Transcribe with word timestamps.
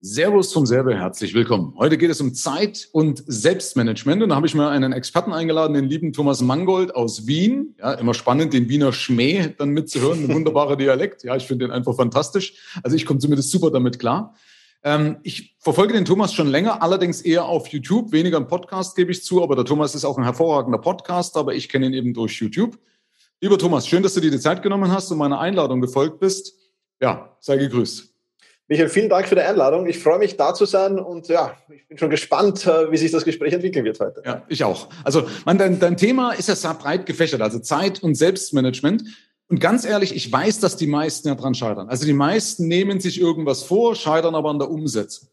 Servus 0.00 0.50
zum 0.50 0.64
Serbe, 0.64 0.96
herzlich 0.96 1.34
willkommen. 1.34 1.74
Heute 1.76 1.98
geht 1.98 2.08
es 2.08 2.20
um 2.20 2.32
Zeit 2.32 2.88
und 2.92 3.20
Selbstmanagement 3.26 4.22
und 4.22 4.28
da 4.28 4.36
habe 4.36 4.46
ich 4.46 4.54
mal 4.54 4.70
einen 4.70 4.92
Experten 4.92 5.32
eingeladen, 5.32 5.74
den 5.74 5.86
lieben 5.86 6.12
Thomas 6.12 6.40
Mangold 6.40 6.94
aus 6.94 7.26
Wien. 7.26 7.74
Ja, 7.80 7.94
immer 7.94 8.14
spannend, 8.14 8.52
den 8.52 8.68
Wiener 8.68 8.92
Schmäh 8.92 9.56
dann 9.58 9.70
mitzuhören, 9.70 10.22
ein 10.22 10.32
wunderbarer 10.32 10.76
Dialekt. 10.76 11.24
Ja, 11.24 11.34
ich 11.34 11.48
finde 11.48 11.64
den 11.64 11.72
einfach 11.72 11.96
fantastisch. 11.96 12.54
Also 12.84 12.94
ich 12.94 13.06
komme 13.06 13.18
zumindest 13.18 13.50
super 13.50 13.72
damit 13.72 13.98
klar. 13.98 14.36
Ähm, 14.84 15.16
ich 15.24 15.56
verfolge 15.58 15.94
den 15.94 16.04
Thomas 16.04 16.32
schon 16.32 16.46
länger, 16.46 16.80
allerdings 16.80 17.20
eher 17.20 17.46
auf 17.46 17.66
YouTube, 17.66 18.12
weniger 18.12 18.36
im 18.36 18.46
Podcast 18.46 18.94
gebe 18.94 19.10
ich 19.10 19.24
zu, 19.24 19.42
aber 19.42 19.56
der 19.56 19.64
Thomas 19.64 19.96
ist 19.96 20.04
auch 20.04 20.16
ein 20.16 20.22
hervorragender 20.22 20.78
Podcaster, 20.78 21.40
aber 21.40 21.56
ich 21.56 21.68
kenne 21.68 21.86
ihn 21.86 21.94
eben 21.94 22.14
durch 22.14 22.40
YouTube. 22.40 22.78
Lieber 23.40 23.58
Thomas, 23.58 23.88
schön, 23.88 24.04
dass 24.04 24.14
du 24.14 24.20
dir 24.20 24.30
die 24.30 24.38
Zeit 24.38 24.62
genommen 24.62 24.92
hast 24.92 25.10
und 25.10 25.18
meiner 25.18 25.40
Einladung 25.40 25.80
gefolgt 25.80 26.20
bist. 26.20 26.54
Ja, 27.00 27.36
sei 27.40 27.56
gegrüßt. 27.56 28.14
Michael, 28.70 28.90
vielen 28.90 29.08
Dank 29.08 29.26
für 29.26 29.34
die 29.34 29.40
Einladung. 29.40 29.86
Ich 29.86 29.98
freue 29.98 30.18
mich, 30.18 30.36
da 30.36 30.52
zu 30.52 30.66
sein 30.66 30.98
und 30.98 31.28
ja, 31.28 31.56
ich 31.74 31.88
bin 31.88 31.96
schon 31.96 32.10
gespannt, 32.10 32.66
äh, 32.66 32.92
wie 32.92 32.98
sich 32.98 33.10
das 33.10 33.24
Gespräch 33.24 33.54
entwickeln 33.54 33.84
wird 33.86 33.98
heute. 33.98 34.22
Ja, 34.26 34.42
ich 34.48 34.62
auch. 34.62 34.90
Also, 35.04 35.26
man, 35.46 35.56
dein, 35.56 35.80
dein 35.80 35.96
Thema 35.96 36.32
ist 36.32 36.50
ja 36.50 36.54
sehr 36.54 36.74
breit 36.74 37.06
gefächert, 37.06 37.40
also 37.40 37.60
Zeit 37.60 38.02
und 38.02 38.14
Selbstmanagement. 38.14 39.04
Und 39.48 39.60
ganz 39.60 39.86
ehrlich, 39.86 40.14
ich 40.14 40.30
weiß, 40.30 40.60
dass 40.60 40.76
die 40.76 40.86
meisten 40.86 41.28
ja 41.28 41.34
dran 41.34 41.54
scheitern. 41.54 41.88
Also 41.88 42.04
die 42.04 42.12
meisten 42.12 42.68
nehmen 42.68 43.00
sich 43.00 43.18
irgendwas 43.18 43.62
vor, 43.62 43.94
scheitern 43.94 44.34
aber 44.34 44.50
an 44.50 44.58
der 44.58 44.70
Umsetzung. 44.70 45.28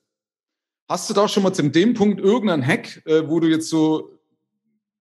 Hast 0.88 1.10
du 1.10 1.14
da 1.14 1.28
schon 1.28 1.44
mal 1.44 1.52
zu 1.52 1.64
dem 1.64 1.94
Punkt 1.94 2.22
irgendeinen 2.22 2.66
Hack, 2.66 3.06
äh, 3.06 3.28
wo 3.28 3.42
du 3.42 3.48
jetzt 3.48 3.68
so, 3.68 4.18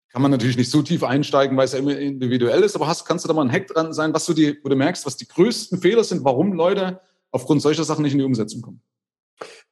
kann 0.09 0.21
man 0.21 0.29
natürlich 0.29 0.57
nicht 0.57 0.70
so 0.70 0.84
tief 0.84 1.03
einsteigen, 1.03 1.57
weil 1.57 1.65
es 1.65 1.71
ja 1.71 1.79
immer 1.79 1.98
individuell 1.98 2.61
ist, 2.61 2.75
aber 2.75 2.85
hast, 2.85 3.05
kannst 3.05 3.25
du 3.25 3.27
da 3.27 3.34
mal 3.34 3.41
ein 3.41 3.51
Hack 3.51 3.65
dran 3.65 3.91
sein, 3.91 4.13
was 4.13 4.27
du 4.27 4.34
die, 4.34 4.59
wo 4.61 4.70
du 4.70 4.75
merkst, 4.75 5.07
was 5.07 5.17
die 5.17 5.27
größten 5.27 5.81
Fehler 5.81 6.03
sind, 6.03 6.23
warum 6.23 6.53
Leute 6.53 6.99
aufgrund 7.31 7.61
solcher 7.61 7.83
Sachen 7.83 8.03
nicht 8.03 8.13
in 8.13 8.19
die 8.19 8.25
Umsetzung 8.25 8.61
kommen? 8.61 8.81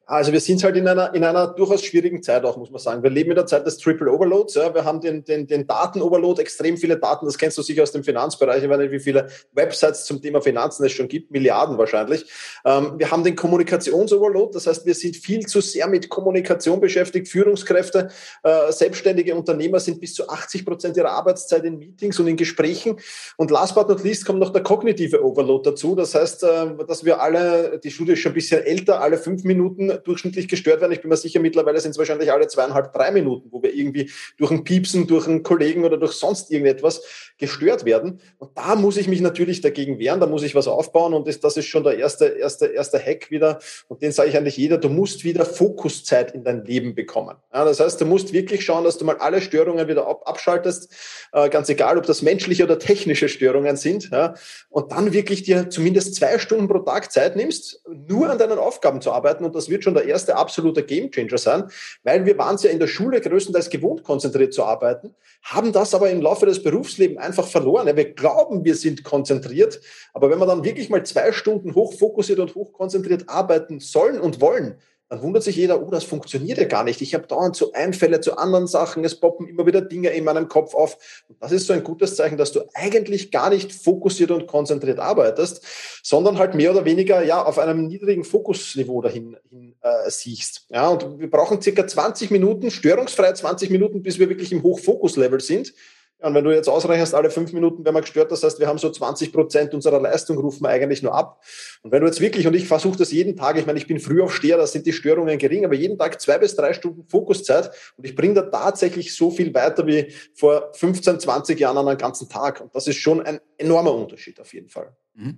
Also 0.09 0.31
wir 0.31 0.39
sind 0.39 0.63
halt 0.63 0.77
in 0.77 0.87
einer, 0.87 1.13
in 1.13 1.25
einer 1.25 1.47
durchaus 1.47 1.83
schwierigen 1.83 2.23
Zeit 2.23 2.45
auch, 2.45 2.55
muss 2.55 2.71
man 2.71 2.79
sagen. 2.79 3.03
Wir 3.03 3.09
leben 3.09 3.31
in 3.31 3.35
der 3.35 3.45
Zeit 3.45 3.67
des 3.67 3.77
Triple 3.77 4.09
Overloads. 4.09 4.55
Ja. 4.55 4.73
Wir 4.73 4.85
haben 4.85 5.01
den, 5.01 5.25
den, 5.25 5.47
den 5.47 5.67
Daten-Overload, 5.67 6.41
extrem 6.41 6.77
viele 6.77 6.97
Daten. 6.97 7.25
Das 7.25 7.37
kennst 7.37 7.57
du 7.57 7.61
sicher 7.61 7.83
aus 7.83 7.91
dem 7.91 8.05
Finanzbereich. 8.05 8.63
Ich 8.63 8.69
weiß 8.69 8.77
nicht, 8.77 8.91
wie 8.91 9.01
viele 9.01 9.27
Websites 9.51 10.05
zum 10.05 10.21
Thema 10.21 10.41
Finanzen 10.41 10.85
es 10.85 10.93
schon 10.93 11.09
gibt. 11.09 11.31
Milliarden 11.31 11.77
wahrscheinlich. 11.77 12.25
Ähm, 12.63 12.93
wir 12.97 13.11
haben 13.11 13.25
den 13.25 13.35
Kommunikations-Overload. 13.35 14.53
Das 14.53 14.65
heißt, 14.65 14.85
wir 14.85 14.95
sind 14.95 15.17
viel 15.17 15.45
zu 15.45 15.59
sehr 15.59 15.89
mit 15.89 16.07
Kommunikation 16.07 16.79
beschäftigt. 16.79 17.27
Führungskräfte, 17.27 18.09
äh, 18.43 18.71
selbstständige 18.71 19.35
Unternehmer 19.35 19.81
sind 19.81 19.99
bis 19.99 20.13
zu 20.13 20.29
80 20.29 20.65
Prozent 20.65 20.95
ihrer 20.95 21.11
Arbeitszeit 21.11 21.65
in 21.65 21.79
Meetings 21.79 22.17
und 22.17 22.27
in 22.27 22.37
Gesprächen. 22.37 22.97
Und 23.35 23.51
last 23.51 23.75
but 23.75 23.89
not 23.89 24.05
least 24.05 24.25
kommt 24.25 24.39
noch 24.39 24.53
der 24.53 24.63
kognitive 24.63 25.21
Overload 25.21 25.69
dazu. 25.69 25.95
Das 25.95 26.15
heißt, 26.15 26.43
äh, 26.43 26.77
dass 26.87 27.03
wir 27.03 27.21
alle, 27.21 27.81
die 27.83 27.91
Studie 27.91 28.13
ist 28.13 28.19
schon 28.19 28.31
ein 28.31 28.35
bisschen 28.35 28.63
älter, 28.63 29.01
alle 29.01 29.17
fünf 29.17 29.43
Minuten 29.43 29.96
durchschnittlich 30.03 30.47
gestört 30.47 30.81
werden. 30.81 30.91
Ich 30.91 31.01
bin 31.01 31.09
mir 31.09 31.17
sicher, 31.17 31.39
mittlerweile 31.39 31.79
sind 31.79 31.91
es 31.91 31.97
wahrscheinlich 31.97 32.31
alle 32.31 32.47
zweieinhalb, 32.47 32.93
drei 32.93 33.11
Minuten, 33.11 33.49
wo 33.51 33.61
wir 33.61 33.73
irgendwie 33.73 34.11
durch 34.37 34.51
ein 34.51 34.63
Piepsen, 34.63 35.07
durch 35.07 35.27
einen 35.27 35.43
Kollegen 35.43 35.85
oder 35.85 35.97
durch 35.97 36.13
sonst 36.13 36.51
irgendetwas 36.51 37.01
gestört 37.37 37.85
werden. 37.85 38.19
Und 38.37 38.51
da 38.55 38.75
muss 38.75 38.97
ich 38.97 39.07
mich 39.07 39.21
natürlich 39.21 39.61
dagegen 39.61 39.99
wehren, 39.99 40.19
da 40.19 40.27
muss 40.27 40.43
ich 40.43 40.55
was 40.55 40.67
aufbauen 40.67 41.13
und 41.13 41.27
das, 41.27 41.39
das 41.39 41.57
ist 41.57 41.65
schon 41.65 41.83
der 41.83 41.97
erste, 41.97 42.25
erste, 42.25 42.67
erste 42.67 42.99
Hack 42.99 43.31
wieder. 43.31 43.59
Und 43.87 44.01
den 44.01 44.11
sage 44.11 44.29
ich 44.29 44.37
eigentlich 44.37 44.57
jeder, 44.57 44.77
du 44.77 44.89
musst 44.89 45.23
wieder 45.23 45.45
Fokuszeit 45.45 46.33
in 46.33 46.43
dein 46.43 46.65
Leben 46.65 46.95
bekommen. 46.95 47.35
Ja, 47.53 47.65
das 47.65 47.79
heißt, 47.79 48.01
du 48.01 48.05
musst 48.05 48.33
wirklich 48.33 48.63
schauen, 48.65 48.83
dass 48.83 48.97
du 48.97 49.05
mal 49.05 49.17
alle 49.17 49.41
Störungen 49.41 49.87
wieder 49.87 50.07
ab, 50.07 50.23
abschaltest, 50.25 50.91
äh, 51.33 51.49
ganz 51.49 51.69
egal, 51.69 51.97
ob 51.97 52.05
das 52.05 52.21
menschliche 52.21 52.63
oder 52.63 52.79
technische 52.79 53.29
Störungen 53.29 53.77
sind. 53.77 54.09
Ja, 54.11 54.33
und 54.69 54.91
dann 54.91 55.13
wirklich 55.13 55.43
dir 55.43 55.69
zumindest 55.69 56.15
zwei 56.15 56.39
Stunden 56.39 56.67
pro 56.67 56.79
Tag 56.79 57.11
Zeit 57.11 57.35
nimmst, 57.35 57.81
nur 58.07 58.29
an 58.29 58.37
deinen 58.37 58.59
Aufgaben 58.59 59.01
zu 59.01 59.11
arbeiten. 59.11 59.45
Und 59.45 59.55
das 59.55 59.69
wird 59.69 59.83
schon 59.87 59.93
der 59.93 60.05
erste 60.05 60.35
absolute 60.35 60.83
Gamechanger 60.83 61.37
sein, 61.37 61.63
weil 62.03 62.25
wir 62.25 62.37
waren 62.37 62.55
es 62.55 62.63
ja 62.63 62.71
in 62.71 62.79
der 62.79 62.87
Schule 62.87 63.21
größtenteils 63.21 63.69
gewohnt, 63.69 64.03
konzentriert 64.03 64.53
zu 64.53 64.63
arbeiten, 64.63 65.15
haben 65.43 65.71
das 65.71 65.93
aber 65.93 66.09
im 66.09 66.21
Laufe 66.21 66.45
des 66.45 66.61
Berufslebens 66.61 67.19
einfach 67.19 67.47
verloren. 67.47 67.95
wir 67.95 68.13
glauben, 68.13 68.65
wir 68.65 68.75
sind 68.75 69.05
konzentriert, 69.05 69.79
aber 70.13 70.29
wenn 70.29 70.39
wir 70.39 70.45
dann 70.45 70.65
wirklich 70.65 70.89
mal 70.89 71.05
zwei 71.05 71.31
Stunden 71.31 71.73
hochfokussiert 71.73 72.39
und 72.39 72.53
hochkonzentriert 72.53 73.29
arbeiten 73.29 73.79
sollen 73.79 74.19
und 74.19 74.41
wollen, 74.41 74.75
dann 75.09 75.21
wundert 75.21 75.43
sich 75.43 75.55
jeder, 75.55 75.81
oh, 75.81 75.89
das 75.89 76.03
funktioniert 76.03 76.57
ja 76.57 76.65
gar 76.65 76.83
nicht. 76.83 77.01
Ich 77.01 77.13
habe 77.13 77.27
dauernd 77.27 77.55
so 77.55 77.71
Einfälle 77.73 78.19
zu 78.21 78.37
anderen 78.37 78.67
Sachen, 78.67 79.05
es 79.05 79.19
poppen 79.19 79.47
immer 79.47 79.65
wieder 79.65 79.81
Dinge 79.81 80.09
in 80.09 80.23
meinem 80.23 80.47
Kopf 80.47 80.73
auf. 80.73 81.23
Und 81.29 81.41
das 81.41 81.51
ist 81.51 81.67
so 81.67 81.73
ein 81.73 81.83
gutes 81.83 82.15
Zeichen, 82.15 82.37
dass 82.37 82.51
du 82.51 82.61
eigentlich 82.73 83.31
gar 83.31 83.49
nicht 83.49 83.71
fokussiert 83.71 84.31
und 84.31 84.47
konzentriert 84.47 84.99
arbeitest, 84.99 85.61
sondern 86.03 86.37
halt 86.37 86.55
mehr 86.55 86.71
oder 86.71 86.85
weniger 86.85 87.23
ja 87.23 87.43
auf 87.43 87.59
einem 87.59 87.87
niedrigen 87.87 88.23
Fokusniveau 88.23 89.01
dahin 89.01 89.37
hin, 89.49 89.75
äh, 89.81 90.09
siehst. 90.09 90.65
Ja, 90.69 90.89
und 90.89 91.19
wir 91.19 91.29
brauchen 91.29 91.61
circa 91.61 91.87
20 91.87 92.31
Minuten, 92.31 92.71
störungsfrei 92.71 93.33
20 93.33 93.69
Minuten, 93.69 94.03
bis 94.03 94.19
wir 94.19 94.29
wirklich 94.29 94.51
im 94.51 94.63
Hochfokuslevel 94.63 95.39
sind. 95.39 95.73
Ja, 96.19 96.27
und 96.27 96.33
wenn 96.33 96.43
du 96.43 96.51
jetzt 96.51 96.67
ausrechnest, 96.67 97.13
alle 97.13 97.29
fünf 97.29 97.53
Minuten 97.53 97.85
werden 97.85 97.95
wir 97.95 98.01
gestört, 98.01 98.31
das 98.31 98.43
heißt, 98.43 98.59
wir 98.59 98.67
haben 98.67 98.79
so 98.79 98.89
20 98.89 99.31
Prozent 99.31 99.73
unserer 99.75 100.01
Leistung, 100.01 100.37
rufen 100.37 100.63
wir 100.63 100.69
eigentlich 100.69 101.03
nur 101.03 101.13
ab. 101.13 101.43
Und 101.83 101.91
wenn 101.91 102.01
du 102.01 102.07
jetzt 102.07 102.19
wirklich, 102.19 102.47
und 102.47 102.55
ich 102.55 102.67
versuche 102.67 102.97
das 102.97 103.11
jeden 103.11 103.35
Tag, 103.35 103.57
ich 103.57 103.67
meine, 103.67 103.77
ich 103.77 103.85
bin 103.85 103.99
früh 103.99 104.23
aufsteher, 104.23 104.57
da 104.57 104.65
sind 104.65 104.87
die 104.87 104.93
Störungen 104.93 105.37
gering, 105.37 105.63
aber 105.63 105.75
jeden 105.75 105.97
Tag 105.97 106.19
zwei 106.19 106.39
bis 106.39 106.55
drei 106.55 106.73
Stunden 106.73 107.07
Fokuszeit 107.07 107.69
und 107.97 108.05
ich 108.05 108.15
bringe 108.15 108.33
da 108.33 108.41
tatsächlich 108.41 109.15
so 109.15 109.29
viel 109.29 109.53
weiter 109.53 109.85
wie 109.85 110.11
vor 110.33 110.71
15, 110.73 111.19
20 111.19 111.59
Jahren 111.59 111.77
an 111.77 111.87
einem 111.87 111.99
ganzen 111.99 112.27
Tag. 112.27 112.61
Und 112.61 112.73
das 112.73 112.87
ist 112.87 112.97
schon 112.97 113.21
ein 113.21 113.39
enormer 113.57 113.93
Unterschied 113.93 114.39
auf 114.39 114.53
jeden 114.53 114.69
Fall. 114.69 114.95
Mhm. 115.13 115.37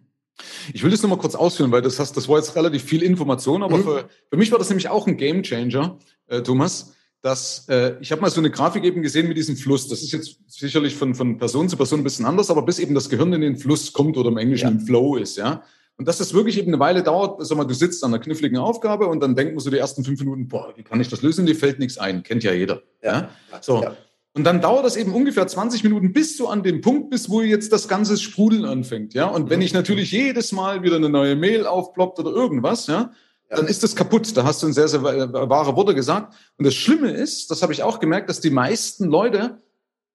Ich 0.74 0.82
will 0.82 0.92
das 0.92 1.02
nochmal 1.02 1.20
kurz 1.20 1.36
ausführen, 1.36 1.74
weil 1.74 1.82
das, 1.82 2.00
hast, 2.00 2.16
das 2.16 2.30
war 2.30 2.38
jetzt 2.38 2.56
relativ 2.56 2.84
viel 2.84 3.04
Information, 3.04 3.64
aber 3.64 3.78
mhm. 3.78 3.84
für, 3.84 4.10
für 4.30 4.38
mich 4.38 4.50
war 4.50 4.60
das 4.60 4.70
nämlich 4.70 4.88
auch 4.88 5.06
ein 5.08 5.18
Game 5.18 5.44
Changer, 5.44 5.98
äh, 6.28 6.42
Thomas 6.42 6.94
dass 7.22 7.68
äh, 7.68 7.96
ich 8.00 8.12
habe 8.12 8.22
mal 8.22 8.30
so 8.30 8.40
eine 8.40 8.50
Grafik 8.50 8.84
eben 8.84 9.02
gesehen 9.02 9.28
mit 9.28 9.38
diesem 9.38 9.58
Fluss. 9.58 9.88
Das 9.88 10.02
ist 10.02 10.12
jetzt 10.12 10.40
sicherlich 10.48 10.96
von, 10.96 11.16
von 11.16 11.38
Person 11.38 11.68
zu 11.68 11.76
Person 11.76 12.00
ein 12.00 12.04
bisschen 12.04 12.26
anders, 12.26 12.50
aber 12.50 12.62
bis 12.62 12.80
eben 12.80 12.96
das 12.96 13.10
Gehirn 13.10 13.34
in 13.34 13.42
den 13.42 13.58
Fluss 13.58 13.92
kommt 13.92 14.18
oder 14.18 14.30
im 14.30 14.38
Englischen 14.38 14.68
ja. 14.68 14.72
im 14.72 14.80
Flow 14.82 15.18
ist, 15.18 15.38
ja. 15.38 15.64
Und 15.98 16.08
dass 16.08 16.20
das 16.20 16.34
wirklich 16.34 16.58
eben 16.58 16.70
eine 16.70 16.80
Weile 16.80 17.04
dauert, 17.04 17.46
sag 17.46 17.58
mal, 17.58 17.66
du 17.66 17.74
sitzt 17.74 18.06
an 18.06 18.14
einer 18.14 18.24
kniffligen 18.24 18.58
Aufgabe 18.58 19.08
und 19.08 19.20
dann 19.20 19.36
denkt 19.36 19.54
man 19.54 19.60
so 19.60 19.70
die 19.70 19.78
ersten 19.78 20.06
fünf 20.06 20.18
Minuten, 20.22 20.48
boah, 20.48 20.72
wie 20.78 20.84
kann 20.84 21.02
ich 21.02 21.10
das 21.10 21.22
lösen? 21.22 21.46
Dir 21.46 21.56
fällt 21.56 21.78
nichts 21.78 21.98
ein, 21.98 22.24
kennt 22.24 22.46
ja 22.46 22.54
jeder. 22.54 22.84
Ja. 23.04 23.32
ja? 23.52 23.60
So. 23.60 23.84
Ja. 23.84 23.98
Und 24.34 24.46
dann 24.46 24.62
dauert 24.62 24.86
das 24.86 24.96
eben 24.96 25.14
ungefähr 25.14 25.46
20 25.46 25.84
Minuten, 25.84 26.14
bis 26.14 26.38
du 26.38 26.48
an 26.48 26.64
dem 26.64 26.80
Punkt 26.80 27.10
bist, 27.10 27.30
wo 27.30 27.42
jetzt 27.42 27.74
das 27.74 27.90
ganze 27.90 28.16
Sprudeln 28.16 28.64
anfängt, 28.64 29.14
ja. 29.14 29.26
Und 29.26 29.50
wenn 29.50 29.60
mhm. 29.60 29.66
ich 29.66 29.74
natürlich 29.74 30.14
jedes 30.14 30.54
Mal 30.54 30.84
wieder 30.84 30.96
eine 30.96 31.10
neue 31.10 31.36
Mail 31.36 31.66
aufploppt 31.66 32.20
oder 32.20 32.32
irgendwas, 32.32 32.88
ja, 32.88 33.12
dann 33.50 33.68
ist 33.68 33.84
das 33.84 33.96
kaputt. 33.96 34.36
Da 34.38 34.44
hast 34.44 34.62
du 34.62 34.68
ein 34.68 34.74
sehr, 34.74 34.88
sehr 34.88 35.04
wahre 35.04 35.76
Worte 35.76 35.96
gesagt. 35.96 36.36
Und 36.58 36.66
das 36.66 36.76
Schlimme 36.76 37.12
ist, 37.12 37.52
das 37.52 37.62
habe 37.62 37.74
ich 37.74 37.84
auch 37.84 38.00
gemerkt, 38.00 38.30
dass 38.30 38.40
die 38.40 38.52
meisten 38.52 39.06
Leute 39.06 39.58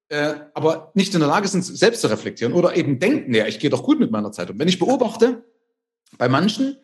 äh, 0.09 0.35
aber 0.53 0.93
nicht 0.95 1.15
in 1.15 1.21
der 1.21 1.29
Lage 1.29 1.49
sind, 1.49 1.65
selbst 1.65 2.03
zu 2.03 2.09
reflektieren 2.09 2.53
oder 2.53 2.77
eben 2.77 2.99
denken, 2.99 3.35
ja, 3.35 3.47
ich 3.47 3.59
gehe 3.59 3.71
doch 3.71 3.83
gut 3.83 3.99
mit 3.99 4.11
meiner 4.11 4.33
Zeit 4.33 4.51
um. 4.51 4.59
Wenn 4.59 4.69
ich 4.69 4.79
beobachte, 4.79 5.45
bei 6.19 6.29
manchen, 6.29 6.77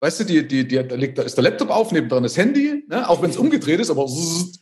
weißt 0.00 0.20
du, 0.20 0.24
die, 0.24 0.46
die, 0.46 0.68
die, 0.68 0.86
da, 0.86 0.94
liegt, 0.94 1.18
da 1.18 1.22
ist 1.22 1.36
der 1.36 1.44
Laptop 1.44 1.70
auf, 1.70 1.92
nebendran 1.92 2.22
das 2.22 2.36
Handy, 2.36 2.84
ne, 2.88 3.08
auch 3.08 3.22
wenn 3.22 3.30
es 3.30 3.36
umgedreht 3.36 3.80
ist, 3.80 3.90
aber 3.90 4.06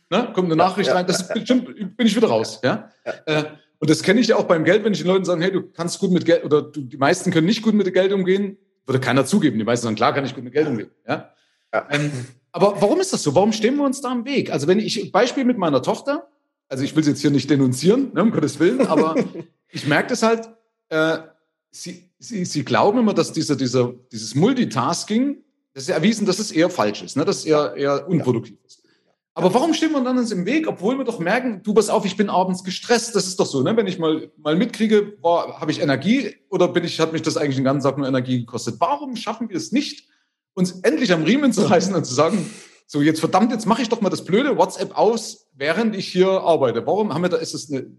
ne, 0.09 0.31
kommt 0.33 0.47
eine 0.47 0.55
Nachricht 0.55 0.89
rein, 0.89 1.05
das 1.05 1.27
bestimmt, 1.27 1.65
bin 1.97 2.07
ich 2.07 2.15
wieder 2.15 2.29
raus. 2.29 2.59
Ja? 2.63 2.89
Äh, 3.25 3.43
und 3.79 3.89
das 3.89 4.01
kenne 4.01 4.19
ich 4.19 4.27
ja 4.27 4.37
auch 4.37 4.45
beim 4.45 4.63
Geld, 4.63 4.83
wenn 4.83 4.93
ich 4.93 4.99
den 4.99 5.07
Leuten 5.07 5.25
sage, 5.25 5.43
hey, 5.43 5.51
du 5.51 5.61
kannst 5.69 5.99
gut 5.99 6.11
mit 6.11 6.25
Geld, 6.25 6.43
oder 6.43 6.63
du, 6.63 6.81
die 6.81 6.97
meisten 6.97 7.29
können 7.29 7.45
nicht 7.45 7.61
gut 7.61 7.75
mit 7.75 7.93
Geld 7.93 8.11
umgehen, 8.13 8.57
würde 8.87 8.99
keiner 8.99 9.25
zugeben. 9.25 9.59
Die 9.59 9.65
meisten 9.65 9.83
sagen, 9.83 9.95
klar 9.95 10.13
kann 10.13 10.25
ich 10.25 10.33
gut 10.33 10.43
mit 10.43 10.53
Geld 10.53 10.67
umgehen. 10.67 10.89
Ja? 11.07 11.33
ja. 11.73 11.87
Ähm, 11.91 12.11
aber 12.51 12.81
warum 12.81 12.99
ist 12.99 13.13
das 13.13 13.21
so? 13.21 13.35
Warum 13.35 13.51
stehen 13.51 13.75
wir 13.75 13.83
uns 13.83 14.01
da 14.01 14.11
im 14.11 14.25
Weg? 14.25 14.51
Also 14.51 14.67
wenn 14.67 14.79
ich, 14.79 15.11
Beispiel 15.11 15.45
mit 15.45 15.57
meiner 15.57 15.81
Tochter, 15.81 16.27
also 16.69 16.83
ich 16.83 16.95
will 16.95 17.03
sie 17.03 17.11
jetzt 17.11 17.21
hier 17.21 17.31
nicht 17.31 17.49
denunzieren, 17.49 18.11
ne, 18.13 18.23
um 18.23 18.31
Gottes 18.31 18.59
Willen, 18.59 18.87
aber 18.87 19.15
ich 19.69 19.85
merke 19.85 20.09
das 20.09 20.23
halt, 20.23 20.49
äh, 20.89 21.19
sie, 21.69 22.09
sie, 22.17 22.45
sie 22.45 22.63
glauben 22.63 22.99
immer, 22.99 23.13
dass 23.13 23.31
dieser, 23.31 23.55
dieser, 23.55 23.93
dieses 24.11 24.33
Multitasking, 24.35 25.43
das 25.73 25.83
ist 25.83 25.89
ja 25.89 25.95
erwiesen, 25.95 26.25
dass 26.25 26.39
es 26.39 26.51
eher 26.51 26.69
falsch 26.69 27.03
ist, 27.03 27.17
ne, 27.17 27.25
dass 27.25 27.39
es 27.39 27.45
eher, 27.45 27.75
eher 27.75 28.07
unproduktiv 28.07 28.57
ist. 28.65 28.83
Aber 29.37 29.53
warum 29.53 29.75
stehen 29.75 29.91
wir 29.91 30.01
dann 30.01 30.17
uns 30.17 30.31
im 30.31 30.47
Weg, 30.47 30.67
obwohl 30.67 30.97
wir 30.97 31.05
doch 31.05 31.19
merken, 31.19 31.61
du 31.61 31.75
pass 31.75 31.89
auf, 31.89 32.05
ich 32.05 32.17
bin 32.17 32.27
abends 32.27 32.63
gestresst. 32.63 33.15
Das 33.15 33.27
ist 33.27 33.39
doch 33.39 33.45
so, 33.45 33.61
ne? 33.61 33.77
Wenn 33.77 33.85
ich 33.85 33.99
mal, 33.99 34.31
mal 34.37 34.55
mitkriege, 34.55 35.15
habe 35.23 35.69
ich 35.69 35.79
Energie 35.79 36.33
oder 36.49 36.67
bin 36.67 36.83
ich, 36.83 36.99
hat 36.99 37.13
mich 37.13 37.21
das 37.21 37.37
eigentlich 37.37 37.57
den 37.57 37.63
ganzen 37.63 37.87
Tag 37.87 37.99
nur 37.99 38.07
Energie 38.07 38.39
gekostet? 38.39 38.77
Warum 38.79 39.15
schaffen 39.15 39.49
wir 39.49 39.55
es 39.55 39.71
nicht, 39.71 40.09
uns 40.55 40.79
endlich 40.79 41.13
am 41.13 41.21
Riemen 41.21 41.53
zu 41.53 41.61
reißen 41.69 41.93
und 41.93 42.03
zu 42.03 42.15
sagen, 42.15 42.49
so 42.87 42.99
jetzt 42.99 43.19
verdammt, 43.19 43.51
jetzt 43.51 43.67
mache 43.67 43.83
ich 43.83 43.89
doch 43.89 44.01
mal 44.01 44.09
das 44.09 44.25
blöde 44.25 44.57
WhatsApp 44.57 44.97
aus, 44.97 45.45
während 45.53 45.95
ich 45.95 46.07
hier 46.07 46.29
arbeite. 46.29 46.87
Warum 46.87 47.13
haben 47.13 47.21
wir 47.21 47.29
da, 47.29 47.37
ist 47.37 47.53
es 47.53 47.71
eine, 47.71 47.91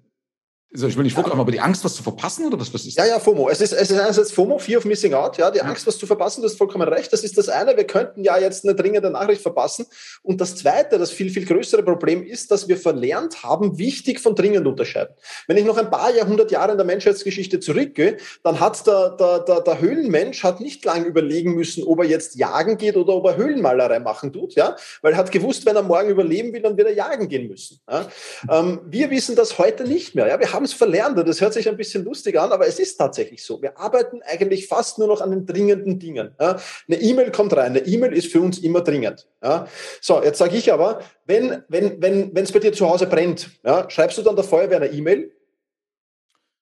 also 0.70 0.86
ich 0.86 0.96
will 0.96 1.04
nicht 1.04 1.14
vorgreifen, 1.14 1.40
aber 1.40 1.50
die 1.50 1.60
Angst, 1.60 1.82
was 1.82 1.94
zu 1.94 2.02
verpassen 2.02 2.46
oder 2.46 2.60
was, 2.60 2.72
was 2.74 2.84
ist 2.84 2.98
das? 2.98 3.06
Ja, 3.06 3.14
ja, 3.14 3.18
FOMO. 3.18 3.48
Es 3.48 3.62
ist, 3.62 3.72
es 3.72 3.90
ist 3.90 3.98
einerseits 3.98 4.32
FOMO, 4.32 4.58
Fear 4.58 4.78
of 4.78 4.84
Missing 4.84 5.14
Out, 5.14 5.38
ja, 5.38 5.50
die 5.50 5.62
Angst, 5.62 5.86
was 5.86 5.96
zu 5.96 6.06
verpassen, 6.06 6.42
das 6.42 6.52
ist 6.52 6.58
vollkommen 6.58 6.86
recht. 6.86 7.10
Das 7.10 7.24
ist 7.24 7.38
das 7.38 7.48
eine. 7.48 7.74
Wir 7.74 7.84
könnten 7.84 8.22
ja 8.22 8.36
jetzt 8.36 8.66
eine 8.66 8.74
dringende 8.74 9.08
Nachricht 9.08 9.40
verpassen. 9.40 9.86
Und 10.22 10.42
das 10.42 10.56
zweite, 10.56 10.98
das 10.98 11.10
viel, 11.10 11.30
viel 11.30 11.46
größere 11.46 11.82
Problem 11.82 12.22
ist, 12.22 12.50
dass 12.50 12.68
wir 12.68 12.76
verlernt 12.76 13.42
haben, 13.42 13.78
wichtig 13.78 14.20
von 14.20 14.34
dringend 14.34 14.66
unterscheiden. 14.66 15.14
Wenn 15.46 15.56
ich 15.56 15.64
noch 15.64 15.78
ein 15.78 15.90
paar 15.90 16.14
Jahrhundert 16.14 16.50
Jahre 16.50 16.72
in 16.72 16.78
der 16.78 16.86
Menschheitsgeschichte 16.86 17.60
zurückgehe, 17.60 18.18
dann 18.42 18.60
hat 18.60 18.86
der, 18.86 19.16
der, 19.18 19.38
der, 19.40 19.60
der 19.62 19.80
Höhlenmensch 19.80 20.44
hat 20.44 20.60
nicht 20.60 20.84
lange 20.84 21.06
überlegen 21.06 21.54
müssen, 21.54 21.82
ob 21.84 22.00
er 22.00 22.04
jetzt 22.04 22.36
jagen 22.36 22.76
geht 22.76 22.96
oder 22.98 23.14
ob 23.14 23.24
er 23.24 23.36
Höhlenmalerei 23.36 24.00
machen 24.00 24.34
tut, 24.34 24.54
ja, 24.54 24.76
weil 25.00 25.12
er 25.12 25.18
hat 25.18 25.32
gewusst, 25.32 25.64
wenn 25.64 25.76
er 25.76 25.82
morgen 25.82 26.10
überleben 26.10 26.52
will, 26.52 26.60
dann 26.60 26.76
wird 26.76 26.88
er 26.88 26.94
jagen 26.94 27.28
gehen 27.28 27.48
müssen. 27.48 27.80
Ja. 27.90 28.06
Ähm, 28.50 28.80
wir 28.84 29.10
wissen 29.10 29.34
das 29.34 29.58
heute 29.58 29.84
nicht 29.84 30.14
mehr. 30.14 30.28
Ja. 30.28 30.38
Wir 30.38 30.52
haben 30.52 30.57
es 30.64 30.72
verlernt. 30.72 31.18
Das 31.18 31.40
hört 31.40 31.52
sich 31.52 31.68
ein 31.68 31.76
bisschen 31.76 32.04
lustig 32.04 32.38
an, 32.38 32.52
aber 32.52 32.66
es 32.66 32.78
ist 32.78 32.96
tatsächlich 32.96 33.42
so. 33.42 33.60
Wir 33.60 33.78
arbeiten 33.78 34.20
eigentlich 34.22 34.68
fast 34.68 34.98
nur 34.98 35.08
noch 35.08 35.20
an 35.20 35.30
den 35.30 35.46
dringenden 35.46 35.98
Dingen. 35.98 36.34
Ja. 36.40 36.58
Eine 36.86 37.00
E-Mail 37.00 37.30
kommt 37.30 37.56
rein. 37.56 37.72
Eine 37.72 37.80
E-Mail 37.80 38.12
ist 38.12 38.30
für 38.32 38.40
uns 38.40 38.58
immer 38.58 38.82
dringend. 38.82 39.26
Ja. 39.42 39.66
So, 40.00 40.22
jetzt 40.22 40.38
sage 40.38 40.56
ich 40.56 40.72
aber, 40.72 41.00
wenn 41.26 41.62
wenn 41.68 42.00
wenn 42.00 42.34
wenn 42.34 42.44
es 42.44 42.52
bei 42.52 42.58
dir 42.58 42.72
zu 42.72 42.88
Hause 42.88 43.06
brennt, 43.06 43.50
ja, 43.64 43.88
schreibst 43.90 44.18
du 44.18 44.22
dann 44.22 44.36
der 44.36 44.44
Feuerwehr 44.44 44.78
eine 44.78 44.88
E-Mail? 44.88 45.32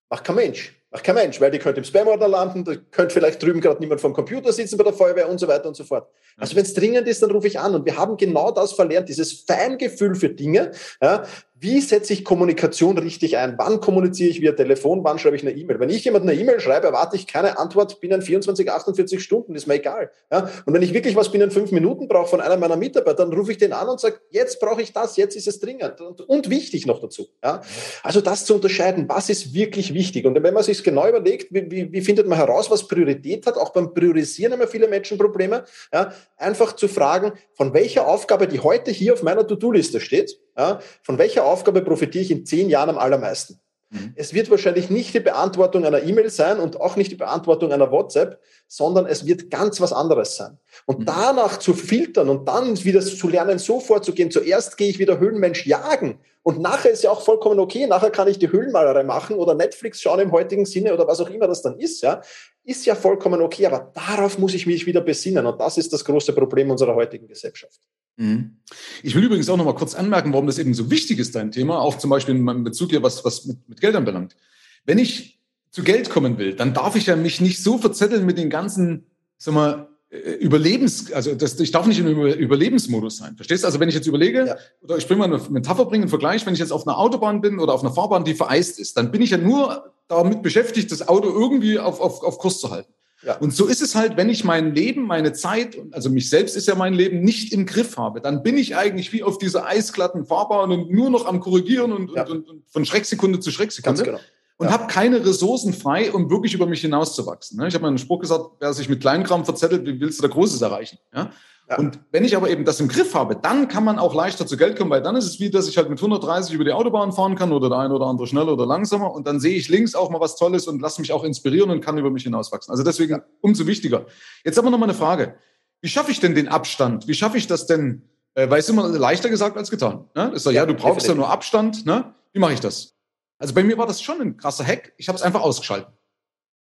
Macht 0.08 0.24
kein 0.24 0.36
Mensch. 0.36 0.72
Macht 0.90 1.02
kein 1.02 1.16
Mensch, 1.16 1.40
weil 1.40 1.50
die 1.50 1.58
könnte 1.58 1.80
im 1.80 1.84
Spam-Ordner 1.84 2.28
landen, 2.28 2.64
da 2.64 2.74
könnte 2.76 3.12
vielleicht 3.12 3.42
drüben 3.42 3.60
gerade 3.60 3.80
niemand 3.80 4.00
vom 4.00 4.12
Computer 4.12 4.52
sitzen 4.52 4.78
bei 4.78 4.84
der 4.84 4.92
Feuerwehr 4.92 5.28
und 5.28 5.38
so 5.38 5.48
weiter 5.48 5.66
und 5.66 5.74
so 5.74 5.82
fort. 5.82 6.08
Also 6.38 6.54
wenn 6.54 6.62
es 6.62 6.74
dringend 6.74 7.08
ist, 7.08 7.22
dann 7.22 7.30
rufe 7.32 7.48
ich 7.48 7.58
an. 7.58 7.74
Und 7.74 7.84
wir 7.84 7.96
haben 7.96 8.16
genau 8.16 8.52
das 8.52 8.72
verlernt, 8.72 9.08
dieses 9.08 9.32
Feingefühl 9.32 10.14
für 10.14 10.28
Dinge. 10.28 10.70
Ja, 11.02 11.24
wie 11.58 11.80
setze 11.80 12.12
ich 12.12 12.22
Kommunikation 12.22 12.98
richtig 12.98 13.38
ein? 13.38 13.54
Wann 13.56 13.80
kommuniziere 13.80 14.28
ich 14.28 14.42
via 14.42 14.52
Telefon? 14.52 15.02
Wann 15.04 15.18
schreibe 15.18 15.36
ich 15.36 15.42
eine 15.42 15.52
E-Mail? 15.52 15.80
Wenn 15.80 15.88
ich 15.88 16.04
jemand 16.04 16.24
eine 16.24 16.34
E-Mail 16.34 16.60
schreibe, 16.60 16.88
erwarte 16.88 17.16
ich 17.16 17.26
keine 17.26 17.58
Antwort 17.58 17.98
binnen 18.00 18.20
24, 18.20 18.70
48 18.70 19.22
Stunden, 19.22 19.54
ist 19.54 19.66
mir 19.66 19.74
egal. 19.74 20.10
Ja? 20.30 20.50
Und 20.66 20.74
wenn 20.74 20.82
ich 20.82 20.92
wirklich 20.92 21.16
was 21.16 21.32
binnen 21.32 21.50
fünf 21.50 21.72
Minuten 21.72 22.08
brauche 22.08 22.28
von 22.28 22.42
einem 22.42 22.60
meiner 22.60 22.76
Mitarbeiter, 22.76 23.24
dann 23.24 23.32
rufe 23.32 23.52
ich 23.52 23.58
den 23.58 23.72
an 23.72 23.88
und 23.88 23.98
sage, 24.00 24.20
jetzt 24.30 24.60
brauche 24.60 24.82
ich 24.82 24.92
das, 24.92 25.16
jetzt 25.16 25.34
ist 25.34 25.48
es 25.48 25.58
dringend 25.58 25.98
und, 26.00 26.20
und 26.20 26.50
wichtig 26.50 26.84
noch 26.84 27.00
dazu. 27.00 27.26
Ja? 27.42 27.62
Also 28.02 28.20
das 28.20 28.44
zu 28.44 28.54
unterscheiden, 28.54 29.08
was 29.08 29.30
ist 29.30 29.54
wirklich 29.54 29.94
wichtig? 29.94 30.26
Und 30.26 30.34
wenn 30.42 30.52
man 30.52 30.62
sich 30.62 30.84
genau 30.84 31.08
überlegt, 31.08 31.54
wie, 31.54 31.70
wie, 31.70 31.90
wie 31.90 32.00
findet 32.02 32.26
man 32.26 32.36
heraus, 32.36 32.70
was 32.70 32.86
Priorität 32.86 33.46
hat, 33.46 33.56
auch 33.56 33.70
beim 33.70 33.94
Priorisieren 33.94 34.52
haben 34.52 34.60
ja 34.60 34.66
viele 34.66 34.88
Menschen 34.88 35.16
Probleme, 35.16 35.64
ja? 35.90 36.12
einfach 36.36 36.74
zu 36.74 36.86
fragen, 36.86 37.32
von 37.54 37.72
welcher 37.72 38.06
Aufgabe, 38.06 38.46
die 38.46 38.60
heute 38.60 38.90
hier 38.90 39.14
auf 39.14 39.22
meiner 39.22 39.46
To-Do-Liste 39.46 40.00
steht, 40.00 40.38
ja, 40.56 40.80
von 41.02 41.18
welcher 41.18 41.44
Aufgabe 41.44 41.82
profitiere 41.82 42.24
ich 42.24 42.30
in 42.30 42.46
zehn 42.46 42.68
Jahren 42.68 42.90
am 42.90 42.98
allermeisten? 42.98 43.60
Mhm. 43.90 44.14
Es 44.16 44.34
wird 44.34 44.50
wahrscheinlich 44.50 44.90
nicht 44.90 45.14
die 45.14 45.20
Beantwortung 45.20 45.84
einer 45.84 46.02
E-Mail 46.02 46.30
sein 46.30 46.58
und 46.58 46.80
auch 46.80 46.96
nicht 46.96 47.12
die 47.12 47.16
Beantwortung 47.16 47.72
einer 47.72 47.92
WhatsApp, 47.92 48.40
sondern 48.66 49.06
es 49.06 49.26
wird 49.26 49.50
ganz 49.50 49.80
was 49.80 49.92
anderes 49.92 50.36
sein. 50.36 50.58
Und 50.86 51.00
mhm. 51.00 51.04
danach 51.06 51.58
zu 51.58 51.74
filtern 51.74 52.28
und 52.28 52.48
dann 52.48 52.82
wieder 52.84 53.00
zu 53.00 53.28
lernen, 53.28 53.58
so 53.58 53.78
vorzugehen. 53.78 54.30
Zuerst 54.30 54.76
gehe 54.76 54.88
ich 54.88 54.98
wieder 54.98 55.20
Höhlenmensch 55.20 55.66
jagen 55.66 56.18
und 56.42 56.60
nachher 56.60 56.90
ist 56.90 57.02
ja 57.02 57.10
auch 57.10 57.22
vollkommen 57.22 57.60
okay. 57.60 57.86
Nachher 57.86 58.10
kann 58.10 58.28
ich 58.28 58.38
die 58.38 58.50
Höhlenmalerei 58.50 59.04
machen 59.04 59.36
oder 59.36 59.54
Netflix 59.54 60.00
schauen 60.00 60.20
im 60.20 60.32
heutigen 60.32 60.66
Sinne 60.66 60.92
oder 60.92 61.06
was 61.06 61.20
auch 61.20 61.30
immer 61.30 61.46
das 61.46 61.62
dann 61.62 61.78
ist. 61.78 62.02
Ja, 62.02 62.22
ist 62.64 62.86
ja 62.86 62.94
vollkommen 62.94 63.40
okay. 63.40 63.66
Aber 63.66 63.92
darauf 63.94 64.38
muss 64.38 64.54
ich 64.54 64.66
mich 64.66 64.86
wieder 64.86 65.00
besinnen 65.00 65.46
und 65.46 65.60
das 65.60 65.78
ist 65.78 65.92
das 65.92 66.04
große 66.04 66.32
Problem 66.32 66.70
unserer 66.70 66.94
heutigen 66.94 67.28
Gesellschaft. 67.28 67.80
Mhm. 68.16 68.56
Ich 69.02 69.14
will 69.14 69.24
übrigens 69.24 69.48
auch 69.48 69.56
noch 69.56 69.64
mal 69.64 69.74
kurz 69.74 69.94
anmerken, 69.94 70.32
warum 70.32 70.46
das 70.46 70.58
eben 70.58 70.74
so 70.74 70.90
wichtig 70.90 71.18
ist, 71.18 71.34
dein 71.34 71.52
Thema, 71.52 71.80
auch 71.80 71.98
zum 71.98 72.10
Beispiel 72.10 72.34
in 72.34 72.64
Bezug 72.64 72.90
hier, 72.90 73.02
was, 73.02 73.24
was 73.24 73.44
mit, 73.44 73.68
mit 73.68 73.80
Geld 73.80 73.94
anbelangt. 73.94 74.36
Wenn 74.84 74.98
ich 74.98 75.40
zu 75.70 75.82
Geld 75.82 76.10
kommen 76.10 76.38
will, 76.38 76.54
dann 76.54 76.72
darf 76.72 76.96
ich 76.96 77.06
ja 77.06 77.16
mich 77.16 77.40
nicht 77.40 77.62
so 77.62 77.78
verzetteln 77.78 78.24
mit 78.24 78.38
den 78.38 78.50
ganzen, 78.50 79.06
sag 79.36 79.54
mal, 79.54 79.88
äh, 80.08 80.32
Überlebens, 80.32 81.12
also 81.12 81.34
das, 81.34 81.58
ich 81.60 81.70
darf 81.70 81.86
nicht 81.86 81.98
im 81.98 82.06
Überlebensmodus 82.06 83.18
sein. 83.18 83.36
Verstehst 83.36 83.62
du? 83.62 83.66
Also 83.66 83.80
wenn 83.80 83.88
ich 83.88 83.94
jetzt 83.94 84.06
überlege, 84.06 84.46
ja. 84.46 84.56
oder 84.80 84.96
ich 84.96 85.06
bringe 85.06 85.26
mal 85.26 85.32
eine 85.32 85.42
Metapher 85.50 85.84
bringen, 85.84 86.04
einen 86.04 86.08
Vergleich, 86.08 86.46
wenn 86.46 86.54
ich 86.54 86.60
jetzt 86.60 86.72
auf 86.72 86.86
einer 86.86 86.98
Autobahn 86.98 87.40
bin 87.40 87.58
oder 87.58 87.74
auf 87.74 87.82
einer 87.82 87.92
Fahrbahn, 87.92 88.24
die 88.24 88.34
vereist 88.34 88.78
ist, 88.78 88.96
dann 88.96 89.10
bin 89.10 89.20
ich 89.20 89.30
ja 89.30 89.38
nur 89.38 89.92
damit 90.08 90.42
beschäftigt, 90.42 90.90
das 90.92 91.06
Auto 91.06 91.28
irgendwie 91.28 91.78
auf, 91.78 92.00
auf, 92.00 92.22
auf 92.22 92.38
Kurs 92.38 92.60
zu 92.60 92.70
halten. 92.70 92.92
Ja. 93.22 93.36
Und 93.38 93.54
so 93.54 93.66
ist 93.66 93.80
es 93.80 93.94
halt, 93.94 94.16
wenn 94.16 94.28
ich 94.28 94.44
mein 94.44 94.74
Leben, 94.74 95.06
meine 95.06 95.32
Zeit, 95.32 95.76
also 95.92 96.10
mich 96.10 96.28
selbst 96.28 96.56
ist 96.56 96.68
ja 96.68 96.74
mein 96.74 96.94
Leben, 96.94 97.22
nicht 97.22 97.52
im 97.52 97.66
Griff 97.66 97.96
habe, 97.96 98.20
dann 98.20 98.42
bin 98.42 98.58
ich 98.58 98.76
eigentlich 98.76 99.12
wie 99.12 99.22
auf 99.22 99.38
dieser 99.38 99.66
eisglatten 99.66 100.26
Fahrbahn 100.26 100.70
und 100.70 100.90
nur 100.90 101.10
noch 101.10 101.26
am 101.26 101.40
Korrigieren 101.40 101.92
und, 101.92 102.14
ja. 102.14 102.26
und, 102.26 102.48
und 102.48 102.62
von 102.68 102.84
Schrecksekunde 102.84 103.40
zu 103.40 103.50
Schrecksekunde. 103.50 104.02
Ganz 104.02 104.06
genau. 104.06 104.20
Und 104.58 104.68
ja. 104.68 104.72
habe 104.72 104.86
keine 104.86 105.24
Ressourcen 105.24 105.74
frei, 105.74 106.12
um 106.12 106.30
wirklich 106.30 106.54
über 106.54 106.66
mich 106.66 106.80
hinauszuwachsen. 106.80 107.58
Ne? 107.58 107.68
Ich 107.68 107.74
habe 107.74 107.82
mal 107.82 107.88
einen 107.88 107.98
Spruch 107.98 108.20
gesagt, 108.20 108.44
wer 108.58 108.72
sich 108.72 108.88
mit 108.88 109.00
Kleinkram 109.00 109.44
verzettelt, 109.44 109.86
wie 109.86 110.00
willst 110.00 110.18
du 110.18 110.22
da 110.22 110.28
Großes 110.28 110.62
erreichen? 110.62 110.98
Ja? 111.14 111.30
Ja. 111.68 111.78
Und 111.78 111.98
wenn 112.12 112.24
ich 112.24 112.36
aber 112.36 112.48
eben 112.48 112.64
das 112.64 112.78
im 112.78 112.86
Griff 112.86 113.14
habe, 113.14 113.34
dann 113.34 113.66
kann 113.66 113.82
man 113.82 113.98
auch 113.98 114.14
leichter 114.14 114.46
zu 114.46 114.56
Geld 114.56 114.78
kommen, 114.78 114.90
weil 114.90 115.02
dann 115.02 115.16
ist 115.16 115.24
es 115.24 115.40
wie, 115.40 115.50
dass 115.50 115.66
ich 115.68 115.76
halt 115.76 115.90
mit 115.90 115.98
130 115.98 116.54
über 116.54 116.64
die 116.64 116.72
Autobahn 116.72 117.12
fahren 117.12 117.34
kann 117.34 117.52
oder 117.52 117.68
der 117.68 117.78
eine 117.78 117.92
oder 117.92 118.06
andere 118.06 118.28
schneller 118.28 118.52
oder 118.52 118.66
langsamer 118.66 119.12
und 119.12 119.26
dann 119.26 119.40
sehe 119.40 119.56
ich 119.56 119.68
links 119.68 119.96
auch 119.96 120.10
mal 120.10 120.20
was 120.20 120.36
Tolles 120.36 120.68
und 120.68 120.80
lasse 120.80 121.00
mich 121.00 121.12
auch 121.12 121.24
inspirieren 121.24 121.70
und 121.70 121.80
kann 121.80 121.98
über 121.98 122.10
mich 122.10 122.22
hinauswachsen. 122.22 122.70
Also 122.70 122.84
deswegen 122.84 123.20
umso 123.40 123.66
wichtiger. 123.66 124.06
Jetzt 124.44 124.58
aber 124.60 124.70
noch 124.70 124.78
mal 124.78 124.84
eine 124.84 124.94
Frage. 124.94 125.34
Wie 125.80 125.88
schaffe 125.88 126.12
ich 126.12 126.20
denn 126.20 126.36
den 126.36 126.46
Abstand? 126.46 127.08
Wie 127.08 127.14
schaffe 127.14 127.36
ich 127.36 127.48
das 127.48 127.66
denn? 127.66 128.02
Äh, 128.34 128.48
weil 128.48 128.60
es 128.60 128.68
immer 128.68 128.86
leichter 128.86 129.28
gesagt 129.28 129.56
als 129.56 129.70
getan. 129.70 130.08
Ne? 130.14 130.30
Ist 130.34 130.46
ja, 130.46 130.52
ja, 130.52 130.66
du 130.66 130.74
brauchst 130.74 131.02
definitiv. 131.02 131.08
ja 131.08 131.14
nur 131.14 131.30
Abstand. 131.30 131.86
Ne? 131.86 132.14
Wie 132.32 132.38
mache 132.38 132.52
ich 132.52 132.60
das? 132.60 132.94
Also 133.38 133.54
bei 133.54 133.64
mir 133.64 133.76
war 133.76 133.86
das 133.86 134.00
schon 134.00 134.20
ein 134.20 134.36
krasser 134.36 134.64
Hack. 134.64 134.92
Ich 134.98 135.08
habe 135.08 135.16
es 135.16 135.22
einfach 135.22 135.40
ausgeschaltet. 135.40 135.88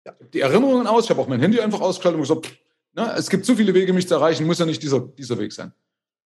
Ja. 0.07 0.13
Die 0.35 0.41
Erinnerungen 0.41 0.87
aus, 0.87 1.05
ich 1.05 1.11
habe 1.11 1.21
auch 1.21 1.29
mein 1.29 1.41
Handy 1.41 1.61
einfach 1.61 1.81
ausgeschaltet 1.81 2.17
und 2.17 2.23
gesagt, 2.23 2.59
Ne? 3.01 3.15
Es 3.17 3.31
gibt 3.31 3.47
so 3.47 3.55
viele 3.55 3.73
Wege, 3.75 3.93
mich 3.93 4.07
zu 4.07 4.15
erreichen, 4.15 4.47
muss 4.47 4.59
ja 4.59 4.67
nicht 4.67 4.83
dieser, 4.83 5.01
dieser 5.01 5.39
Weg 5.39 5.53
sein. 5.53 5.73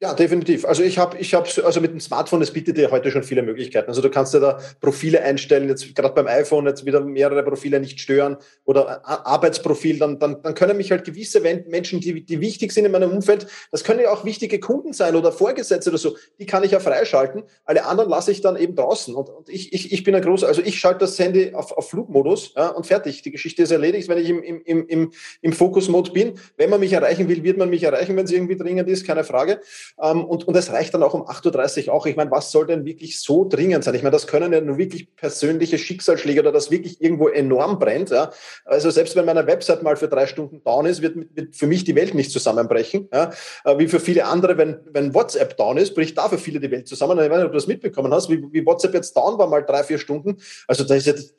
Ja, 0.04 0.14
definitiv. 0.14 0.66
Also 0.66 0.84
ich 0.84 0.98
habe, 0.98 1.18
ich 1.18 1.34
habe, 1.34 1.48
also 1.64 1.80
mit 1.80 1.92
dem 1.92 2.02
Smartphone, 2.02 2.42
es 2.42 2.52
bietet 2.52 2.76
dir 2.76 2.92
heute 2.92 3.10
schon 3.10 3.24
viele 3.24 3.42
Möglichkeiten. 3.42 3.88
Also 3.88 4.02
du 4.02 4.10
kannst 4.10 4.34
dir 4.34 4.42
da 4.42 4.60
Profile 4.82 5.22
einstellen, 5.22 5.70
jetzt 5.70 5.96
gerade 5.96 6.14
beim 6.14 6.28
iPhone 6.28 6.66
jetzt 6.66 6.86
wieder 6.86 7.00
mehrere 7.00 7.42
Profile 7.42 7.80
nicht 7.80 8.02
stören 8.02 8.36
oder 8.66 9.08
Arbeitsprofil, 9.08 10.00
dann, 10.00 10.20
dann, 10.20 10.42
dann 10.42 10.56
können 10.56 10.76
mich 10.76 10.92
halt 10.92 11.06
gewisse 11.06 11.40
Menschen, 11.40 12.02
die, 12.02 12.26
die 12.26 12.42
wichtig 12.42 12.74
sind 12.74 12.84
in 12.84 12.92
meinem 12.92 13.12
Umfeld, 13.12 13.48
das 13.72 13.86
können 13.86 14.02
ja 14.02 14.12
auch 14.12 14.26
wichtige 14.26 14.60
Kunden 14.60 14.92
sein 14.92 15.16
oder 15.16 15.32
Vorgesetzte 15.32 15.90
oder 15.90 15.98
so, 15.98 16.18
die 16.38 16.46
kann 16.46 16.66
ich 16.66 16.72
ja 16.72 16.82
freischalten. 16.82 17.44
Alle 17.64 17.86
anderen 17.86 18.10
lasse 18.10 18.32
ich 18.34 18.42
dann 18.42 18.58
eben 18.58 18.76
draußen. 18.76 19.16
Und, 19.16 19.30
und 19.30 19.48
ich, 19.48 19.72
ich, 19.72 19.94
ich 19.94 20.04
bin 20.04 20.14
ein 20.16 20.22
großer, 20.22 20.48
also 20.48 20.62
ich 20.62 20.80
schalte 20.80 21.00
das 21.00 21.18
Handy 21.18 21.54
auf, 21.54 21.72
auf 21.72 21.90
Flugmodus 21.90 22.54
ja, 22.58 22.68
und 22.68 22.86
fertig. 22.86 23.22
Die 23.22 23.32
Geschichte 23.32 23.64
ist 23.64 23.72
erledigt, 23.72 24.10
wenn 24.10 24.18
ich 24.18 24.28
im, 24.28 24.44
im, 24.44 24.62
im, 24.66 24.86
im, 24.86 25.12
im 25.40 25.54
Fokus-Mode 25.54 26.12
bin. 26.12 26.34
Wenn 26.58 26.70
man 26.70 26.82
mich 26.82 26.92
erreichen 26.92 27.30
will, 27.30 27.42
wird 27.46 27.58
man 27.58 27.70
mich 27.70 27.84
erreichen, 27.84 28.18
wenn 28.18 28.26
es 28.26 28.32
irgendwie 28.34 28.58
dringend 28.58 28.90
ist, 28.90 29.08
keine 29.08 29.24
Frage. 29.24 29.62
Ähm, 30.02 30.24
und, 30.26 30.48
und 30.48 30.56
es 30.56 30.72
reicht 30.72 30.94
dann 30.94 31.04
auch 31.04 31.14
um 31.14 31.24
8.30 31.24 31.88
Uhr 31.88 31.94
auch. 31.94 32.06
Ich 32.06 32.16
meine, 32.16 32.32
was 32.32 32.52
soll 32.52 32.66
denn 32.66 32.86
wirklich 32.86 33.20
so 33.20 33.48
dringend 33.48 33.84
sein? 33.84 33.96
Ich 33.96 34.04
meine, 34.04 34.14
das 34.14 34.28
können 34.28 34.54
ja 34.54 34.62
nur 34.62 34.78
wirklich 34.78 35.16
persönliche 35.16 35.78
Schicksalsschläge 35.78 36.42
oder 36.42 36.52
das 36.52 36.72
wirklich 36.72 37.02
irgendwo 37.02 37.28
enorm 37.28 37.80
brennt. 37.80 38.10
Ja. 38.10 38.32
Also 38.66 38.90
selbst 38.90 39.16
wenn 39.16 39.26
meine 39.26 39.46
Website 39.48 39.84
mal 39.84 39.96
für 39.96 40.08
drei 40.08 40.28
Stunden 40.28 40.64
down 40.64 40.86
ist, 40.86 41.02
wird, 41.02 41.16
wird 41.36 41.56
für 41.56 41.68
mich 41.68 41.84
die 41.84 41.96
Welt 41.96 42.14
nicht 42.14 42.32
zusammenbrechen. 42.32 43.10
Ja. 43.14 43.32
Äh, 43.64 43.78
wie 43.78 43.88
für 43.88 44.00
viele 44.00 44.26
andere, 44.26 44.58
wenn, 44.58 44.80
wenn 44.92 45.14
WhatsApp 45.14 45.58
down 45.58 45.78
ist, 45.78 45.96
bricht 45.96 46.18
da 46.18 46.30
für 46.30 46.38
viele 46.38 46.60
die 46.60 46.72
Welt 46.72 46.88
zusammen. 46.88 47.20
Ich 47.20 47.30
weiß 47.30 47.38
nicht, 47.38 47.46
ob 47.46 47.52
du 47.52 47.58
das 47.58 47.68
mitbekommen 47.68 48.14
hast, 48.14 48.30
wie, 48.30 48.44
wie 48.52 48.66
WhatsApp 48.66 48.94
jetzt 48.94 49.16
down 49.16 49.38
war, 49.38 49.48
mal 49.48 49.62
drei, 49.62 49.84
vier 49.84 49.98
Stunden. 49.98 50.38
Also 50.68 50.84
da 50.84 50.96
ist 50.96 51.06
jetzt 51.06 51.36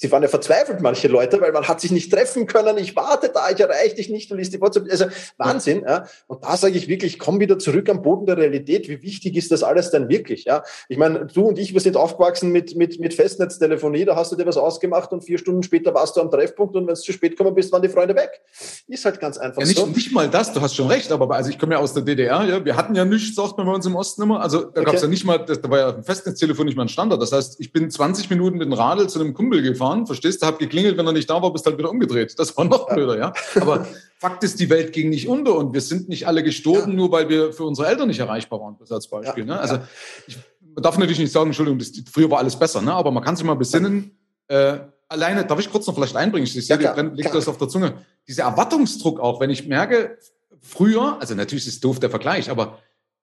sie 0.00 0.10
waren 0.10 0.22
ja 0.22 0.28
verzweifelt, 0.28 0.80
manche 0.80 1.08
Leute, 1.08 1.40
weil 1.40 1.52
man 1.52 1.66
hat 1.68 1.80
sich 1.80 1.90
nicht 1.90 2.12
treffen 2.12 2.46
können. 2.46 2.78
Ich 2.78 2.96
warte 2.96 3.30
da, 3.32 3.50
ich 3.50 3.60
erreiche 3.60 3.96
dich 3.96 4.10
nicht 4.10 4.30
und 4.30 4.38
liest 4.38 4.52
die 4.52 4.60
WhatsApp. 4.60 4.90
Also 4.90 5.06
Wahnsinn. 5.36 5.84
Ja. 5.86 6.06
Und 6.26 6.44
da 6.44 6.56
sage 6.56 6.76
ich 6.76 6.88
wirklich, 6.88 7.18
komm 7.18 7.40
wieder 7.40 7.58
zurück 7.58 7.88
am 7.88 8.02
Boden 8.02 8.26
der 8.26 8.36
Realität. 8.36 8.88
Wie 8.88 9.02
wichtig 9.02 9.36
ist 9.36 9.50
das 9.50 9.62
alles 9.62 9.90
denn 9.90 10.08
wirklich? 10.08 10.44
Ja. 10.44 10.62
Ich 10.88 10.98
meine, 10.98 11.26
du 11.26 11.42
und 11.48 11.58
ich, 11.58 11.74
wir 11.74 11.80
sind 11.80 11.96
aufgewachsen 11.96 12.50
mit, 12.50 12.76
mit, 12.76 13.00
mit 13.00 13.14
Festnetztelefonie. 13.14 14.04
Da 14.04 14.16
hast 14.16 14.32
du 14.32 14.36
dir 14.36 14.46
was 14.46 14.56
ausgemacht 14.56 15.12
und 15.12 15.22
vier 15.22 15.38
Stunden 15.38 15.62
später 15.62 15.94
warst 15.94 16.16
du 16.16 16.20
am 16.20 16.30
Treffpunkt 16.30 16.74
und 16.76 16.86
wenn 16.86 16.94
du 16.94 17.00
zu 17.00 17.12
spät 17.12 17.36
gekommen 17.36 17.54
bist, 17.54 17.72
waren 17.72 17.82
die 17.82 17.88
Freunde 17.88 18.14
weg. 18.14 18.40
Ist 18.88 19.04
halt 19.04 19.20
ganz 19.20 19.38
einfach 19.38 19.60
ja, 19.60 19.66
nicht, 19.66 19.78
so. 19.78 19.86
Nicht 19.86 20.12
mal 20.12 20.28
das, 20.28 20.52
du 20.52 20.60
hast 20.60 20.74
schon 20.74 20.88
recht, 20.88 21.12
aber 21.12 21.34
also 21.34 21.50
ich 21.50 21.58
komme 21.58 21.74
ja 21.74 21.80
aus 21.80 21.94
der 21.94 22.02
DDR. 22.02 22.44
Ja. 22.44 22.64
Wir 22.64 22.76
hatten 22.76 22.94
ja 22.94 23.04
nichts, 23.04 23.36
sagt 23.36 23.56
man 23.56 23.66
bei 23.66 23.72
uns 23.72 23.86
im 23.86 23.96
Osten 23.96 24.22
immer. 24.22 24.40
Also 24.40 24.62
da 24.62 24.80
okay. 24.80 24.84
gab 24.84 24.94
es 24.94 25.02
ja 25.02 25.08
nicht 25.08 25.24
mal, 25.24 25.38
da 25.38 25.70
war 25.70 25.78
ja 25.78 25.94
ein 25.94 26.04
Festnetztelefon 26.04 26.66
nicht 26.66 26.76
mal 26.76 26.84
ein 26.84 26.88
Standard. 26.88 27.20
Das 27.20 27.32
heißt, 27.32 27.60
ich 27.60 27.72
bin 27.72 27.90
20 27.90 28.30
Minuten 28.30 28.58
mit 28.58 28.66
dem 28.66 28.72
Radl 28.72 29.08
zu 29.08 29.20
einem 29.20 29.34
Kumpel 29.34 29.62
gefahren, 29.62 29.93
verstehst 30.06 30.42
du, 30.42 30.46
hab 30.46 30.58
geklingelt, 30.58 30.96
wenn 30.96 31.06
er 31.06 31.12
nicht 31.12 31.28
da 31.30 31.40
war, 31.40 31.52
bist 31.52 31.66
halt 31.66 31.78
wieder 31.78 31.90
umgedreht. 31.90 32.38
Das 32.38 32.56
war 32.56 32.64
noch 32.64 32.88
blöder, 32.88 33.18
ja. 33.18 33.32
Aber 33.60 33.86
Fakt 34.18 34.42
ist, 34.44 34.60
die 34.60 34.70
Welt 34.70 34.92
ging 34.92 35.10
nicht 35.10 35.28
unter 35.28 35.54
und 35.54 35.74
wir 35.74 35.80
sind 35.80 36.08
nicht 36.08 36.26
alle 36.26 36.42
gestorben, 36.42 36.92
ja. 36.92 36.96
nur 36.96 37.12
weil 37.12 37.28
wir 37.28 37.52
für 37.52 37.64
unsere 37.64 37.88
Eltern 37.88 38.08
nicht 38.08 38.20
erreichbar 38.20 38.60
waren, 38.60 38.76
das 38.78 38.90
als 38.90 39.08
Beispiel. 39.08 39.46
Ja. 39.46 39.54
Ne? 39.54 39.60
Also 39.60 39.78
ich 40.26 40.36
man 40.74 40.82
darf 40.82 40.98
natürlich 40.98 41.18
nicht 41.18 41.32
sagen, 41.32 41.46
Entschuldigung, 41.46 41.78
das, 41.78 41.92
früher 42.12 42.30
war 42.30 42.38
alles 42.38 42.58
besser, 42.58 42.82
ne? 42.82 42.92
aber 42.92 43.10
man 43.10 43.22
kann 43.22 43.36
sich 43.36 43.44
mal 43.44 43.54
besinnen, 43.54 44.10
äh, 44.48 44.78
alleine, 45.08 45.44
darf 45.44 45.60
ich 45.60 45.70
kurz 45.70 45.86
noch 45.86 45.94
vielleicht 45.94 46.16
einbringen, 46.16 46.44
ich 46.46 46.52
sehe, 46.52 46.80
ja, 46.80 47.00
liegt 47.00 47.34
das 47.34 47.48
auf 47.48 47.58
der 47.58 47.68
Zunge, 47.68 48.04
dieser 48.26 48.44
Erwartungsdruck 48.44 49.20
auch, 49.20 49.40
wenn 49.40 49.50
ich 49.50 49.66
merke, 49.66 50.18
früher, 50.60 51.18
also 51.20 51.34
natürlich 51.34 51.66
ist 51.66 51.74
es 51.74 51.80
doof 51.80 52.00
der 52.00 52.10
Vergleich, 52.10 52.50
aber 52.50 52.78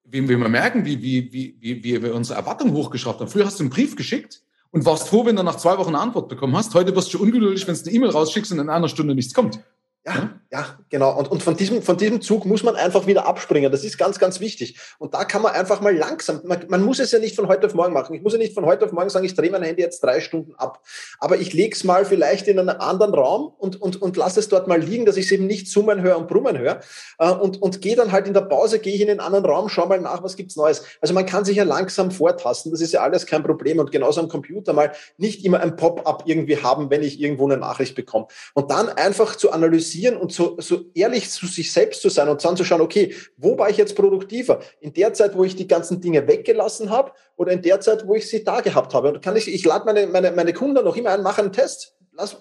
wie, 0.06 0.24
wie 0.24 0.38
wir 0.38 0.50
merken, 0.50 0.86
wie, 0.86 1.01
wie, 1.01 1.32
wie, 1.34 1.58
wie, 1.60 1.84
wie 1.84 2.04
wir 2.04 2.16
unsere 2.16 2.40
Erwartungen 2.40 2.74
hochgeschraubt 2.74 3.20
haben. 3.20 3.30
Früher 3.30 3.46
hast 3.46 3.60
du 3.60 3.63
einen 3.63 3.70
Brief 3.70 3.96
geschickt 3.96 4.42
und 4.72 4.86
warst 4.86 5.10
froh, 5.10 5.25
wenn 5.25 5.36
du 5.36 5.44
nach 5.44 5.58
zwei 5.58 5.78
Wochen 5.78 5.90
eine 5.90 6.00
Antwort 6.00 6.30
bekommen 6.30 6.56
hast. 6.56 6.74
Heute 6.74 6.96
wirst 6.96 7.13
du 7.13 7.22
ungeduldig, 7.22 7.68
wenn 7.68 7.75
du 7.75 7.82
eine 7.82 7.92
E-Mail 7.92 8.10
rausschickst 8.10 8.51
und 8.51 8.60
in 8.60 8.70
einer 8.70 8.90
Stunde 8.90 9.16
nichts 9.16 9.34
kommt. 9.34 9.60
Ja, 10.03 10.31
ja, 10.51 10.65
genau. 10.89 11.15
Und, 11.15 11.29
und 11.29 11.43
von, 11.43 11.55
diesem, 11.55 11.84
von 11.84 11.96
diesem 11.96 12.22
Zug 12.22 12.46
muss 12.46 12.63
man 12.63 12.75
einfach 12.75 13.05
wieder 13.05 13.27
abspringen. 13.27 13.72
Das 13.72 13.84
ist 13.84 14.00
ganz, 14.00 14.17
ganz 14.17 14.39
wichtig. 14.39 14.79
Und 14.98 15.13
da 15.13 15.25
kann 15.25 15.43
man 15.43 15.53
einfach 15.53 15.79
mal 15.79 15.96
langsam, 15.96 16.41
man, 16.43 16.65
man 16.70 16.81
muss 16.81 16.98
es 16.98 17.12
ja 17.12 17.20
nicht 17.20 17.36
von 17.36 17.48
heute 17.48 17.67
auf 17.67 17.75
morgen 17.75 17.93
machen. 17.93 18.15
Ich 18.15 18.24
muss 18.24 18.34
ja 18.34 18.39
nicht 18.39 18.55
von 18.55 18.65
heute 18.65 18.86
auf 18.86 18.93
morgen 18.93 19.12
sagen, 19.12 19.25
ich 19.25 19.36
drehe 19.36 19.51
mein 19.51 19.62
Handy 19.62 19.84
jetzt 19.84 20.03
drei 20.03 20.20
Stunden 20.20 20.55
ab. 20.55 20.81
Aber 21.20 21.38
ich 21.38 21.53
lege 21.53 21.75
es 21.75 21.84
mal 21.84 22.03
vielleicht 22.03 22.48
in 22.48 22.58
einen 22.58 22.70
anderen 22.70 23.13
Raum 23.13 23.53
und, 23.60 23.79
und, 23.79 24.01
und 24.01 24.17
lasse 24.17 24.39
es 24.39 24.50
dort 24.50 24.67
mal 24.67 24.81
liegen, 24.81 25.05
dass 25.05 25.17
ich 25.17 25.25
es 25.25 25.31
eben 25.34 25.46
nicht 25.46 25.70
summen 25.70 26.01
höre 26.01 26.17
und 26.17 26.27
brummen 26.27 26.58
höre. 26.58 26.79
Äh, 27.20 27.29
und, 27.29 27.62
und 27.62 27.81
gehe 27.81 27.96
dann 27.96 28.12
halt 28.12 28.25
in 28.25 28.34
der 28.34 28.41
Pause, 28.41 28.79
gehe 28.79 28.96
ich 28.96 29.01
in 29.01 29.10
einen 29.12 29.20
anderen 29.20 29.46
Raum, 29.46 29.70
schau 29.70 29.86
mal 29.86 30.01
nach, 30.01 30.24
was 30.24 30.36
gibt's 30.36 30.55
Neues. 30.55 30.84
Also 31.00 31.13
man 31.13 31.27
kann 31.27 31.46
sich 31.46 31.58
ja 31.58 31.63
langsam 31.63 32.10
vortasten. 32.10 32.72
Das 32.72 32.81
ist 32.81 32.91
ja 32.91 33.01
alles 33.01 33.27
kein 33.27 33.43
Problem. 33.43 33.77
Und 33.77 33.91
genauso 33.91 34.20
am 34.20 34.29
Computer 34.29 34.74
mal 34.74 34.93
nicht 35.17 35.46
immer 35.46 35.60
ein 35.60 35.75
Pop-up 35.75 36.24
irgendwie 36.25 36.58
haben, 36.58 36.89
wenn 36.89 37.03
ich 37.03 37.22
irgendwo 37.22 37.46
eine 37.46 37.58
Nachricht 37.58 37.93
bekomme. 37.93 38.25
Und 38.55 38.72
dann 38.72 38.89
einfach 38.89 39.36
zu 39.36 39.51
analysieren 39.51 39.90
und 40.17 40.31
zu, 40.31 40.57
so 40.60 40.86
ehrlich 40.93 41.29
zu 41.29 41.48
sich 41.48 41.71
selbst 41.71 42.01
zu 42.01 42.10
sein 42.10 42.29
und 42.29 42.43
dann 42.43 42.57
zu 42.57 42.63
schauen, 42.63 42.81
okay, 42.81 43.15
wo 43.38 43.57
war 43.57 43.69
ich 43.69 43.77
jetzt 43.77 43.95
produktiver? 43.95 44.62
In 44.79 44.93
der 44.93 45.13
Zeit, 45.13 45.36
wo 45.36 45.43
ich 45.43 45.55
die 45.55 45.67
ganzen 45.67 46.01
Dinge 46.01 46.27
weggelassen 46.27 46.89
habe 46.89 47.12
oder 47.36 47.51
in 47.51 47.62
der 47.62 47.79
Zeit, 47.81 48.07
wo 48.07 48.15
ich 48.15 48.29
sie 48.29 48.43
da 48.43 48.62
gehabt 48.62 48.93
habe? 48.93 49.10
Und 49.10 49.21
kann 49.21 49.36
ich, 49.36 49.51
ich 49.51 49.65
lade 49.65 49.86
meine, 49.86 50.07
meine, 50.07 50.31
meine 50.31 50.53
Kunden 50.53 50.83
noch 50.83 50.95
immer 50.95 51.12
ein, 51.12 51.24
mache 51.24 51.41
einen 51.41 51.53
Test. 51.53 51.95
Lass, 52.13 52.38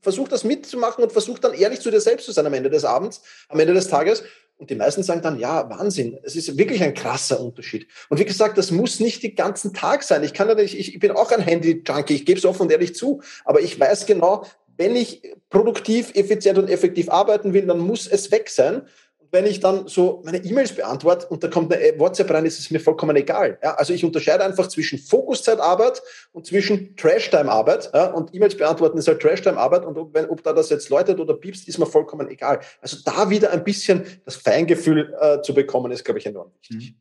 versuch 0.00 0.28
das 0.28 0.44
mitzumachen 0.44 1.02
und 1.02 1.12
versuch 1.12 1.38
dann 1.40 1.52
ehrlich 1.52 1.80
zu 1.80 1.90
dir 1.90 2.00
selbst 2.00 2.26
zu 2.26 2.32
sein 2.32 2.46
am 2.46 2.54
Ende 2.54 2.70
des 2.70 2.84
Abends, 2.84 3.22
am 3.48 3.58
Ende 3.58 3.74
des 3.74 3.88
Tages. 3.88 4.22
Und 4.58 4.70
die 4.70 4.74
meisten 4.74 5.02
sagen 5.02 5.20
dann, 5.20 5.38
ja, 5.38 5.68
Wahnsinn, 5.68 6.18
es 6.22 6.34
ist 6.34 6.56
wirklich 6.56 6.82
ein 6.82 6.94
krasser 6.94 7.40
Unterschied. 7.40 7.88
Und 8.08 8.18
wie 8.18 8.24
gesagt, 8.24 8.56
das 8.56 8.70
muss 8.70 9.00
nicht 9.00 9.22
den 9.22 9.34
ganzen 9.34 9.74
Tag 9.74 10.02
sein. 10.02 10.22
Ich 10.22 10.32
kann 10.32 10.54
nicht, 10.56 10.78
ich, 10.78 10.94
ich 10.94 11.00
bin 11.00 11.10
auch 11.10 11.30
ein 11.30 11.40
Handy-Junkie, 11.40 12.14
ich 12.14 12.24
gebe 12.24 12.38
es 12.38 12.46
offen 12.46 12.62
und 12.62 12.72
ehrlich 12.72 12.94
zu. 12.94 13.20
Aber 13.44 13.60
ich 13.60 13.78
weiß 13.78 14.06
genau, 14.06 14.46
wenn 14.76 14.96
ich 14.96 15.22
produktiv, 15.50 16.14
effizient 16.14 16.58
und 16.58 16.68
effektiv 16.68 17.08
arbeiten 17.08 17.52
will, 17.52 17.66
dann 17.66 17.78
muss 17.78 18.06
es 18.06 18.30
weg 18.30 18.48
sein. 18.50 18.82
Und 19.18 19.32
wenn 19.32 19.46
ich 19.46 19.60
dann 19.60 19.88
so 19.88 20.22
meine 20.24 20.38
E-Mails 20.38 20.74
beantworte 20.74 21.26
und 21.28 21.42
da 21.42 21.48
kommt 21.48 21.72
eine 21.72 21.98
WhatsApp 21.98 22.30
rein, 22.30 22.46
ist 22.46 22.58
es 22.58 22.70
mir 22.70 22.78
vollkommen 22.78 23.16
egal. 23.16 23.58
Ja, 23.62 23.74
also 23.74 23.92
ich 23.92 24.04
unterscheide 24.04 24.44
einfach 24.44 24.68
zwischen 24.68 24.98
Fokuszeitarbeit 24.98 26.02
und 26.32 26.46
zwischen 26.46 26.94
Trash-Time-Arbeit. 26.96 27.90
Ja, 27.94 28.12
und 28.12 28.34
E-Mails 28.34 28.56
beantworten 28.56 28.98
ist 28.98 29.08
halt 29.08 29.20
Trash-Time-Arbeit 29.20 29.84
und 29.84 29.98
ob, 29.98 30.14
wenn, 30.14 30.26
ob 30.26 30.42
da 30.42 30.52
das 30.52 30.70
jetzt 30.70 30.90
läutet 30.90 31.18
oder 31.18 31.34
piepst, 31.34 31.66
ist 31.68 31.78
mir 31.78 31.86
vollkommen 31.86 32.28
egal. 32.28 32.60
Also 32.80 32.98
da 33.04 33.30
wieder 33.30 33.50
ein 33.50 33.64
bisschen 33.64 34.04
das 34.24 34.36
Feingefühl 34.36 35.14
äh, 35.20 35.40
zu 35.42 35.54
bekommen, 35.54 35.90
ist, 35.92 36.04
glaube 36.04 36.18
ich, 36.18 36.26
enorm 36.26 36.52
wichtig. 36.60 36.92
Mhm. 36.92 36.96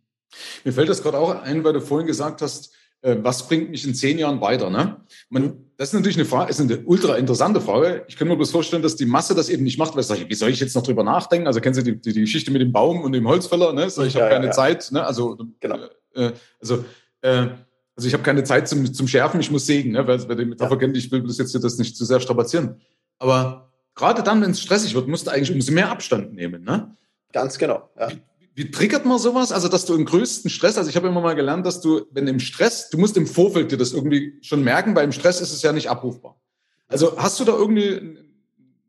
Mir 0.65 0.73
fällt 0.73 0.89
das 0.89 1.01
gerade 1.01 1.17
auch 1.17 1.43
ein, 1.43 1.63
weil 1.63 1.73
du 1.73 1.81
vorhin 1.81 2.07
gesagt 2.07 2.41
hast, 2.41 2.73
was 3.01 3.47
bringt 3.47 3.69
mich 3.69 3.85
in 3.85 3.93
zehn 3.93 4.17
Jahren 4.17 4.41
weiter? 4.41 4.69
Ne? 4.69 4.97
Man, 5.29 5.65
das 5.77 5.89
ist 5.89 5.93
natürlich 5.93 6.17
eine 6.17 6.25
Frage, 6.25 6.49
ist 6.49 6.59
eine 6.59 6.79
ultra 6.85 7.17
interessante 7.17 7.61
Frage. 7.61 8.05
Ich 8.07 8.17
kann 8.17 8.27
mir 8.27 8.35
bloß 8.35 8.51
vorstellen, 8.51 8.81
dass 8.81 8.95
die 8.95 9.05
Masse 9.05 9.35
das 9.35 9.49
eben 9.49 9.63
nicht 9.63 9.77
macht, 9.77 9.95
weil 9.95 10.17
ich, 10.17 10.29
wie 10.29 10.33
soll 10.33 10.49
ich 10.49 10.59
jetzt 10.59 10.75
noch 10.75 10.83
drüber 10.83 11.03
nachdenken? 11.03 11.47
Also 11.47 11.59
kennen 11.59 11.75
Sie 11.75 11.83
die, 11.83 11.99
die, 11.99 12.13
die 12.13 12.21
Geschichte 12.21 12.51
mit 12.51 12.61
dem 12.61 12.71
Baum 12.71 13.01
und 13.01 13.11
dem 13.11 13.27
Holzfäller? 13.27 13.73
Ne? 13.73 13.89
So, 13.89 14.03
ich 14.03 14.13
ja, 14.13 14.21
habe 14.21 14.31
keine 14.31 14.45
ja, 14.47 14.51
Zeit. 14.51 14.91
Ne? 14.91 15.05
Also, 15.05 15.37
genau. 15.59 15.77
Äh, 16.13 16.31
also, 16.59 16.85
äh, 17.21 17.47
also 17.95 18.07
ich 18.07 18.13
habe 18.13 18.23
keine 18.23 18.43
Zeit 18.43 18.67
zum, 18.67 18.91
zum 18.93 19.07
Schärfen, 19.07 19.39
ich 19.39 19.51
muss 19.51 19.65
sägen, 19.65 19.91
ne? 19.91 20.07
weil, 20.07 20.27
weil 20.27 20.35
die 20.35 20.45
Metapher 20.45 20.77
kennt, 20.77 20.97
ich 20.97 21.11
will 21.11 21.21
bloß 21.21 21.37
jetzt 21.37 21.53
das 21.55 21.77
nicht 21.77 21.95
zu 21.95 22.05
sehr 22.05 22.19
strapazieren. 22.19 22.81
Aber 23.19 23.71
gerade 23.93 24.23
dann, 24.23 24.41
wenn 24.41 24.51
es 24.51 24.61
stressig 24.61 24.95
wird, 24.95 25.07
musst 25.07 25.27
du 25.27 25.31
eigentlich 25.31 25.51
umso 25.51 25.71
mehr 25.71 25.91
Abstand 25.91 26.33
nehmen. 26.33 26.63
Ne? 26.63 26.95
Ganz 27.31 27.57
genau. 27.57 27.89
Ja. 27.99 28.09
Wie, 28.55 28.71
triggert 28.71 29.05
man 29.05 29.19
sowas? 29.19 29.51
Also, 29.51 29.67
dass 29.67 29.85
du 29.85 29.93
im 29.95 30.05
größten 30.05 30.49
Stress, 30.49 30.77
also 30.77 30.89
ich 30.89 30.95
habe 30.95 31.09
immer 31.09 31.19
mal 31.19 31.35
gelernt, 31.35 31.65
dass 31.65 31.81
du, 31.81 32.05
wenn 32.11 32.25
im 32.27 32.39
Stress, 32.39 32.89
du 32.89 32.97
musst 32.97 33.17
im 33.17 33.27
Vorfeld 33.27 33.71
dir 33.71 33.77
das 33.77 33.91
irgendwie 33.91 34.37
schon 34.41 34.63
merken, 34.63 34.95
weil 34.95 35.03
im 35.03 35.11
Stress 35.11 35.41
ist 35.41 35.51
es 35.51 35.61
ja 35.61 35.73
nicht 35.73 35.89
abrufbar. 35.89 36.39
Also 36.87 37.17
hast 37.17 37.37
du 37.39 37.43
da 37.43 37.51
irgendwie 37.51 38.17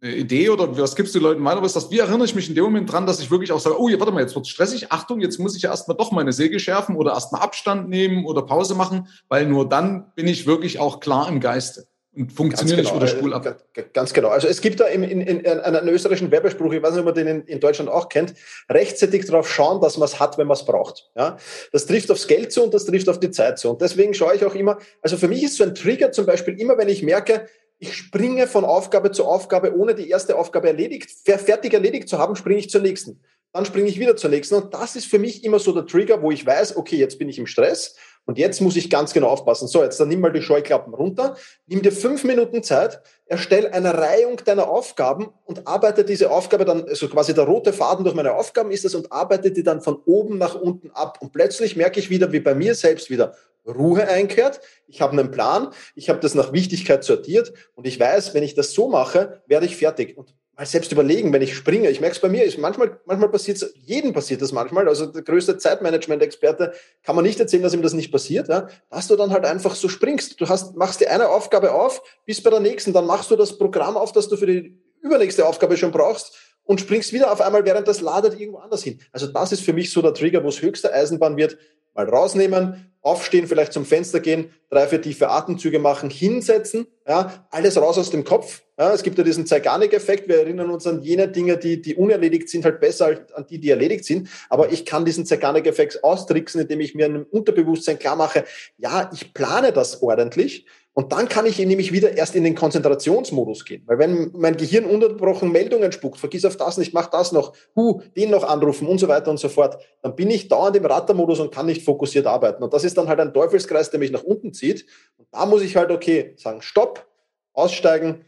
eine 0.00 0.14
Idee 0.14 0.50
oder 0.50 0.78
was 0.78 0.94
gibst 0.94 1.14
du 1.14 1.18
den 1.18 1.24
Leuten 1.24 1.44
weiter? 1.44 1.62
Was 1.62 1.90
wie 1.90 1.98
erinnere 1.98 2.26
ich 2.26 2.36
mich 2.36 2.48
in 2.48 2.54
dem 2.54 2.64
Moment 2.64 2.92
dran, 2.92 3.06
dass 3.06 3.18
ich 3.18 3.30
wirklich 3.30 3.50
auch 3.50 3.58
sage, 3.58 3.80
oh, 3.80 3.90
warte 3.90 4.12
mal, 4.12 4.20
jetzt 4.20 4.36
wird 4.36 4.46
stressig, 4.46 4.92
Achtung, 4.92 5.20
jetzt 5.20 5.40
muss 5.40 5.56
ich 5.56 5.62
ja 5.62 5.70
erstmal 5.70 5.96
doch 5.96 6.12
meine 6.12 6.32
Säge 6.32 6.60
schärfen 6.60 6.94
oder 6.94 7.14
erstmal 7.14 7.40
Abstand 7.40 7.88
nehmen 7.88 8.24
oder 8.24 8.42
Pause 8.42 8.76
machen, 8.76 9.08
weil 9.28 9.46
nur 9.46 9.68
dann 9.68 10.12
bin 10.14 10.28
ich 10.28 10.46
wirklich 10.46 10.78
auch 10.78 11.00
klar 11.00 11.28
im 11.28 11.40
Geiste 11.40 11.88
und 12.16 12.32
funktioniert 12.32 12.78
genau. 12.78 12.90
nicht 12.90 12.96
oder 12.96 13.06
spul 13.06 13.34
ab. 13.34 13.64
Ganz 13.92 14.12
genau. 14.12 14.28
Also 14.28 14.48
es 14.48 14.60
gibt 14.60 14.80
da 14.80 14.86
in, 14.86 15.02
in, 15.02 15.20
in 15.20 15.46
einen 15.46 15.88
österreichischen 15.88 16.30
Werbespruch, 16.30 16.72
ich 16.72 16.82
weiß 16.82 16.92
nicht, 16.92 17.00
ob 17.00 17.06
man 17.06 17.14
den 17.14 17.26
in, 17.26 17.42
in 17.42 17.60
Deutschland 17.60 17.90
auch 17.90 18.08
kennt, 18.08 18.34
rechtzeitig 18.70 19.26
darauf 19.26 19.50
schauen, 19.50 19.80
dass 19.80 19.98
man 19.98 20.06
es 20.08 20.18
hat, 20.18 20.38
wenn 20.38 20.46
man 20.46 20.56
es 20.56 20.64
braucht. 20.64 21.10
Ja? 21.14 21.36
Das 21.72 21.86
trifft 21.86 22.10
aufs 22.10 22.26
Geld 22.26 22.52
zu 22.52 22.64
und 22.64 22.72
das 22.72 22.86
trifft 22.86 23.08
auf 23.08 23.20
die 23.20 23.30
Zeit 23.30 23.58
zu. 23.58 23.70
Und 23.70 23.82
deswegen 23.82 24.14
schaue 24.14 24.34
ich 24.34 24.44
auch 24.44 24.54
immer, 24.54 24.78
also 25.02 25.16
für 25.16 25.28
mich 25.28 25.42
ist 25.42 25.56
so 25.56 25.64
ein 25.64 25.74
Trigger 25.74 26.10
zum 26.10 26.26
Beispiel 26.26 26.58
immer, 26.58 26.78
wenn 26.78 26.88
ich 26.88 27.02
merke, 27.02 27.46
ich 27.78 27.94
springe 27.94 28.46
von 28.46 28.64
Aufgabe 28.64 29.10
zu 29.10 29.26
Aufgabe, 29.26 29.76
ohne 29.76 29.94
die 29.94 30.08
erste 30.08 30.36
Aufgabe 30.36 30.68
erledigt, 30.68 31.10
fertig 31.24 31.74
erledigt 31.74 32.08
zu 32.08 32.18
haben, 32.18 32.34
springe 32.34 32.58
ich 32.58 32.70
zur 32.70 32.80
nächsten. 32.80 33.20
Dann 33.52 33.66
springe 33.66 33.88
ich 33.88 33.98
wieder 33.98 34.16
zur 34.16 34.30
nächsten. 34.30 34.54
Und 34.54 34.72
das 34.72 34.96
ist 34.96 35.06
für 35.06 35.18
mich 35.18 35.44
immer 35.44 35.58
so 35.58 35.72
der 35.72 35.86
Trigger, 35.86 36.22
wo 36.22 36.30
ich 36.30 36.44
weiß, 36.44 36.76
okay, 36.76 36.96
jetzt 36.96 37.18
bin 37.18 37.28
ich 37.28 37.38
im 37.38 37.46
Stress 37.46 37.96
und 38.26 38.38
jetzt 38.38 38.60
muss 38.60 38.76
ich 38.76 38.90
ganz 38.90 39.14
genau 39.14 39.28
aufpassen. 39.28 39.68
So, 39.68 39.82
jetzt 39.82 39.98
dann 39.98 40.08
nimm 40.08 40.20
mal 40.20 40.32
die 40.32 40.42
Scheuklappen 40.42 40.92
runter, 40.92 41.36
nimm 41.66 41.80
dir 41.80 41.92
fünf 41.92 42.24
Minuten 42.24 42.62
Zeit, 42.62 43.00
erstell 43.24 43.68
eine 43.68 43.96
Reihung 43.96 44.36
deiner 44.44 44.68
Aufgaben 44.68 45.28
und 45.44 45.66
arbeite 45.66 46.04
diese 46.04 46.30
Aufgabe 46.30 46.64
dann, 46.64 46.84
also 46.84 47.08
quasi 47.08 47.34
der 47.34 47.44
rote 47.44 47.72
Faden 47.72 48.04
durch 48.04 48.16
meine 48.16 48.34
Aufgaben 48.34 48.70
ist 48.72 48.84
es 48.84 48.94
und 48.94 49.12
arbeite 49.12 49.52
die 49.52 49.62
dann 49.62 49.80
von 49.80 49.96
oben 50.04 50.38
nach 50.38 50.56
unten 50.56 50.90
ab. 50.90 51.18
Und 51.22 51.32
plötzlich 51.32 51.76
merke 51.76 52.00
ich 52.00 52.10
wieder, 52.10 52.32
wie 52.32 52.40
bei 52.40 52.54
mir 52.54 52.74
selbst 52.74 53.10
wieder 53.10 53.34
Ruhe 53.66 54.06
einkehrt. 54.08 54.60
Ich 54.88 55.00
habe 55.00 55.12
einen 55.12 55.30
Plan, 55.30 55.70
ich 55.94 56.08
habe 56.08 56.20
das 56.20 56.34
nach 56.34 56.52
Wichtigkeit 56.52 57.04
sortiert 57.04 57.52
und 57.74 57.86
ich 57.86 57.98
weiß, 57.98 58.34
wenn 58.34 58.42
ich 58.42 58.54
das 58.54 58.72
so 58.72 58.88
mache, 58.88 59.42
werde 59.46 59.66
ich 59.66 59.76
fertig. 59.76 60.16
Und 60.16 60.34
mal 60.56 60.64
selbst 60.64 60.90
überlegen, 60.90 61.32
wenn 61.32 61.42
ich 61.42 61.54
springe. 61.54 61.90
Ich 61.90 62.00
merke 62.00 62.16
es 62.16 62.20
bei 62.20 62.28
mir, 62.28 62.44
ist 62.44 62.58
manchmal, 62.58 62.98
manchmal 63.04 63.28
passiert 63.28 63.58
es, 63.58 63.74
jedem 63.74 64.12
passiert 64.12 64.40
das 64.40 64.52
manchmal. 64.52 64.88
Also 64.88 65.06
der 65.06 65.22
größte 65.22 65.58
Zeitmanagement-Experte 65.58 66.72
kann 67.02 67.14
man 67.14 67.24
nicht 67.24 67.38
erzählen, 67.38 67.62
dass 67.62 67.74
ihm 67.74 67.82
das 67.82 67.92
nicht 67.92 68.10
passiert, 68.10 68.48
ja? 68.48 68.68
dass 68.90 69.06
du 69.08 69.16
dann 69.16 69.32
halt 69.32 69.44
einfach 69.44 69.74
so 69.74 69.88
springst. 69.88 70.40
Du 70.40 70.48
hast, 70.48 70.74
machst 70.76 71.00
dir 71.00 71.10
eine 71.10 71.28
Aufgabe 71.28 71.72
auf, 71.72 72.02
bis 72.24 72.42
bei 72.42 72.50
der 72.50 72.60
nächsten, 72.60 72.92
dann 72.92 73.06
machst 73.06 73.30
du 73.30 73.36
das 73.36 73.58
Programm 73.58 73.96
auf, 73.96 74.12
das 74.12 74.28
du 74.28 74.36
für 74.36 74.46
die 74.46 74.80
übernächste 75.02 75.46
Aufgabe 75.46 75.76
schon 75.76 75.92
brauchst 75.92 76.34
und 76.64 76.80
springst 76.80 77.12
wieder 77.12 77.30
auf 77.30 77.40
einmal, 77.40 77.64
während 77.64 77.86
das 77.86 78.00
ladet 78.00 78.40
irgendwo 78.40 78.58
anders 78.58 78.82
hin. 78.82 79.00
Also 79.12 79.26
das 79.26 79.52
ist 79.52 79.60
für 79.60 79.74
mich 79.74 79.92
so 79.92 80.00
der 80.00 80.14
Trigger, 80.14 80.42
wo 80.42 80.48
es 80.48 80.62
höchste 80.62 80.92
Eisenbahn 80.92 81.36
wird. 81.36 81.58
Mal 81.94 82.08
rausnehmen, 82.08 82.92
aufstehen, 83.02 83.46
vielleicht 83.46 83.72
zum 83.72 83.86
Fenster 83.86 84.20
gehen, 84.20 84.52
drei, 84.68 84.86
vier 84.86 85.00
tiefe 85.00 85.30
Atemzüge 85.30 85.78
machen, 85.78 86.10
hinsetzen, 86.10 86.86
ja, 87.06 87.46
alles 87.50 87.76
raus 87.76 87.98
aus 87.98 88.10
dem 88.10 88.24
Kopf. 88.24 88.62
Ja, 88.78 88.92
es 88.92 89.02
gibt 89.02 89.16
ja 89.16 89.24
diesen 89.24 89.46
Zeigarnik-Effekt. 89.46 90.28
Wir 90.28 90.40
erinnern 90.40 90.70
uns 90.70 90.86
an 90.86 91.00
jene 91.02 91.28
Dinge, 91.28 91.56
die, 91.56 91.80
die 91.80 91.94
unerledigt 91.94 92.48
sind, 92.48 92.64
halt 92.64 92.78
besser 92.78 93.06
als 93.06 93.32
an 93.32 93.46
die, 93.48 93.58
die 93.58 93.70
erledigt 93.70 94.04
sind. 94.04 94.28
Aber 94.50 94.70
ich 94.70 94.84
kann 94.84 95.04
diesen 95.04 95.24
Zeigarnik-Effekt 95.24 96.04
austricksen, 96.04 96.60
indem 96.60 96.80
ich 96.80 96.94
mir 96.94 97.06
in 97.06 97.22
Unterbewusstsein 97.24 97.98
klar 97.98 98.16
mache, 98.16 98.44
ja, 98.76 99.10
ich 99.14 99.32
plane 99.32 99.72
das 99.72 100.02
ordentlich 100.02 100.66
und 100.98 101.12
dann 101.12 101.28
kann 101.28 101.44
ich 101.44 101.58
nämlich 101.58 101.92
wieder 101.92 102.16
erst 102.16 102.34
in 102.36 102.42
den 102.42 102.54
Konzentrationsmodus 102.54 103.66
gehen. 103.66 103.82
Weil 103.84 103.98
wenn 103.98 104.30
mein 104.34 104.56
Gehirn 104.56 104.86
unterbrochen 104.86 105.52
Meldungen 105.52 105.92
spuckt, 105.92 106.18
vergiss 106.18 106.46
auf 106.46 106.56
das 106.56 106.78
nicht, 106.78 106.94
mach 106.94 107.08
das 107.08 107.32
noch, 107.32 107.52
hu, 107.76 108.00
den 108.16 108.30
noch 108.30 108.44
anrufen 108.44 108.88
und 108.88 108.96
so 108.98 109.06
weiter 109.06 109.30
und 109.30 109.38
so 109.38 109.50
fort, 109.50 109.76
dann 110.00 110.16
bin 110.16 110.30
ich 110.30 110.48
dauernd 110.48 110.74
im 110.74 110.86
Rattermodus 110.86 111.38
und 111.40 111.52
kann 111.52 111.66
nicht 111.66 111.82
fokussiert 111.82 112.26
arbeiten. 112.26 112.62
Und 112.62 112.72
das 112.72 112.82
ist 112.82 112.96
dann 112.96 113.08
halt 113.08 113.20
ein 113.20 113.34
Teufelskreis, 113.34 113.90
der 113.90 114.00
mich 114.00 114.10
nach 114.10 114.22
unten 114.22 114.54
zieht. 114.54 114.86
Und 115.18 115.28
da 115.32 115.44
muss 115.44 115.60
ich 115.60 115.76
halt, 115.76 115.90
okay, 115.90 116.32
sagen, 116.38 116.62
stopp, 116.62 117.06
aussteigen, 117.52 118.24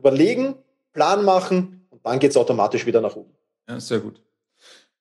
überlegen, 0.00 0.54
Plan 0.92 1.24
machen 1.24 1.86
und 1.90 2.04
dann 2.04 2.18
geht's 2.18 2.36
automatisch 2.36 2.86
wieder 2.86 3.00
nach 3.00 3.14
oben. 3.14 3.34
Ja, 3.68 3.78
sehr 3.78 4.00
gut. 4.00 4.22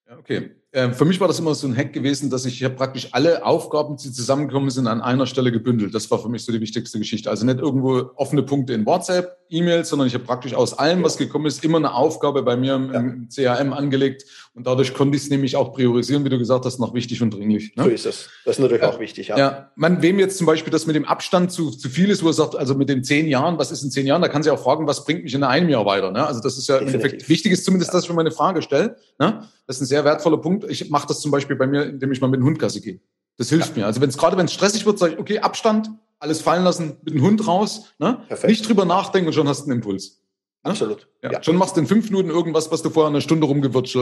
Ja, 0.08 0.18
okay. 0.18 0.52
Ähm, 0.72 0.94
für 0.94 1.06
mich 1.06 1.20
war 1.20 1.28
das 1.28 1.40
immer 1.40 1.56
so 1.56 1.68
ein 1.68 1.76
Hack 1.76 1.94
gewesen, 1.94 2.30
dass 2.30 2.46
ich, 2.46 2.64
habe 2.64 2.76
praktisch 2.76 3.08
alle 3.12 3.44
Aufgaben, 3.44 3.98
die 3.98 4.12
zusammengekommen 4.12 4.70
sind, 4.70 4.86
an 4.86 5.02
einer 5.02 5.26
Stelle 5.26 5.52
gebündelt. 5.52 5.96
Das 5.96 6.12
war 6.12 6.20
für 6.20 6.30
mich 6.30 6.46
so 6.46 6.52
die 6.52 6.62
wichtigste 6.62 7.00
Geschichte. 7.00 7.30
Also 7.32 7.44
nicht 7.44 7.60
irgendwo 7.60 8.12
offene 8.16 8.44
Punkte 8.44 8.74
in 8.74 8.86
WhatsApp, 8.86 9.40
E-Mails, 9.50 9.90
sondern 9.90 10.08
ich 10.08 10.14
habe 10.14 10.26
praktisch 10.26 10.54
aus 10.54 10.78
allem, 10.78 11.04
was 11.04 11.18
gekommen 11.18 11.48
ist, 11.48 11.64
immer 11.64 11.78
eine 11.78 11.96
Aufgabe 11.96 12.44
bei 12.44 12.56
mir 12.56 12.76
im, 12.76 12.94
im 12.94 13.30
CRM 13.30 13.74
angelegt. 13.74 14.26
Und 14.54 14.68
dadurch 14.68 14.94
konnte 14.94 15.18
ich 15.18 15.24
es 15.24 15.30
nämlich 15.30 15.56
auch 15.56 15.74
priorisieren, 15.74 16.24
wie 16.24 16.30
du 16.30 16.38
gesagt 16.38 16.66
hast, 16.66 16.80
noch 16.80 16.94
wichtig 16.94 17.22
und 17.24 17.34
dringlich. 17.34 17.76
Ne? 17.76 17.86
So 17.86 17.90
ist 17.90 18.06
es. 18.06 18.30
Das 18.46 18.58
ist 18.58 18.62
natürlich 18.62 18.84
ja. 18.84 18.90
auch 18.90 19.00
wichtig. 19.00 19.30
Ja. 19.30 19.38
ja, 19.38 19.72
man, 19.76 20.04
wem 20.04 20.20
jetzt 20.20 20.38
zum 20.38 20.46
Beispiel 20.46 20.72
das 20.72 20.86
mit 20.86 20.96
dem 20.96 21.06
Abstand 21.06 21.52
zu, 21.52 21.72
zu 21.72 21.90
viel 21.90 22.10
ist, 22.10 22.24
wo 22.24 22.28
er 22.28 22.34
sagt, 22.34 22.56
also 22.56 22.76
mit 22.76 22.90
den 22.90 23.04
zehn 23.04 23.28
Jahren, 23.28 23.58
was 23.58 23.72
ist 23.72 23.84
in 23.84 23.90
zehn 23.90 24.06
Jahren, 24.06 24.22
da 24.22 24.28
kann 24.28 24.44
sie 24.44 24.52
auch 24.52 24.62
fragen, 24.62 24.86
was 24.86 25.04
bringt 25.04 25.24
mich 25.24 25.34
in 25.34 25.44
einem 25.44 25.70
Jahr 25.70 25.86
weiter. 25.86 26.12
Ne? 26.12 26.26
Also 26.28 26.42
das 26.42 26.58
ist 26.58 26.68
ja 26.68 26.76
Definitiv. 26.76 26.94
im 26.94 27.02
Endeffekt 27.02 27.30
wichtig 27.30 27.54
ist 27.54 27.66
zumindest, 27.66 27.90
ja. 27.90 27.98
dass 27.98 28.04
ich 28.04 28.10
mir 28.10 28.16
meine 28.16 28.32
Frage 28.32 28.62
stelle. 28.62 28.98
Ne? 29.18 29.48
Das 29.66 29.78
ist 29.78 29.84
ein 29.84 29.86
sehr 29.86 30.04
wertvoller 30.04 30.38
Punkt. 30.38 30.59
Ich 30.68 30.90
mache 30.90 31.08
das 31.08 31.22
zum 31.22 31.32
Beispiel 31.32 31.56
bei 31.56 31.68
mir, 31.68 31.86
indem 31.86 32.12
ich 32.12 32.22
mal 32.22 32.28
mit 32.28 32.40
dem 32.40 32.46
Hund 32.46 32.60
Gassi 32.60 32.82
gehe. 32.82 33.00
Das 33.38 33.50
hilft 33.50 33.76
ja. 33.76 33.82
mir. 33.82 33.86
Also 33.86 34.02
wenn 34.02 34.10
es 34.10 34.18
gerade 34.18 34.38
wenn 34.38 34.46
es 34.46 34.54
stressig 34.54 34.86
wird, 34.86 35.00
sage 35.00 35.14
ich, 35.14 35.20
okay, 35.20 35.40
Abstand, 35.40 35.90
alles 36.20 36.42
fallen 36.42 36.64
lassen, 36.64 36.98
mit 37.04 37.14
dem 37.14 37.22
Hund 37.22 37.48
raus, 37.48 37.94
ne? 37.98 38.22
nicht 38.46 38.68
drüber 38.68 38.86
nachdenken 38.86 39.28
und 39.28 39.34
schon 39.34 39.48
hast 39.48 39.62
du 39.62 39.72
einen 39.72 39.80
Impuls. 39.80 40.22
Ne? 40.64 40.72
Absolut. 40.72 41.08
Ja. 41.24 41.32
ja. 41.32 41.44
Schon 41.44 41.56
machst 41.56 41.78
du 41.78 41.82
in 41.82 41.88
fünf 41.88 42.10
Minuten 42.10 42.30
irgendwas, 42.30 42.70
was 42.70 42.82
du 42.82 42.90
vorher 42.90 43.10
eine 43.10 43.22
Stunde 43.22 43.48
rumgewurscht 43.48 43.98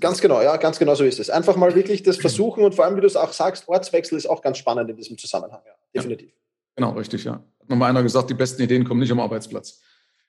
Ganz 0.00 0.20
genau, 0.20 0.42
ja, 0.42 0.56
ganz 0.56 0.78
genau 0.78 0.96
so 0.96 1.04
ist 1.04 1.20
es. 1.20 1.30
Einfach 1.30 1.54
mal 1.56 1.74
wirklich 1.76 2.02
das 2.02 2.16
versuchen 2.16 2.64
und 2.64 2.74
vor 2.74 2.84
allem, 2.84 2.96
wie 2.96 3.00
du 3.00 3.06
es 3.06 3.16
auch 3.16 3.32
sagst, 3.32 3.68
Ortswechsel 3.68 4.18
ist 4.18 4.28
auch 4.28 4.42
ganz 4.42 4.58
spannend 4.58 4.90
in 4.90 4.96
diesem 4.96 5.16
Zusammenhang. 5.16 5.60
Ja, 5.64 5.72
definitiv. 5.94 6.32
Genau, 6.74 6.90
richtig, 6.92 7.24
ja. 7.24 7.34
Hat 7.60 7.68
nochmal 7.68 7.90
einer 7.90 8.02
gesagt, 8.02 8.30
die 8.30 8.34
besten 8.34 8.62
Ideen 8.62 8.84
kommen 8.84 9.00
nicht 9.00 9.12
am 9.12 9.20
Arbeitsplatz. 9.20 9.80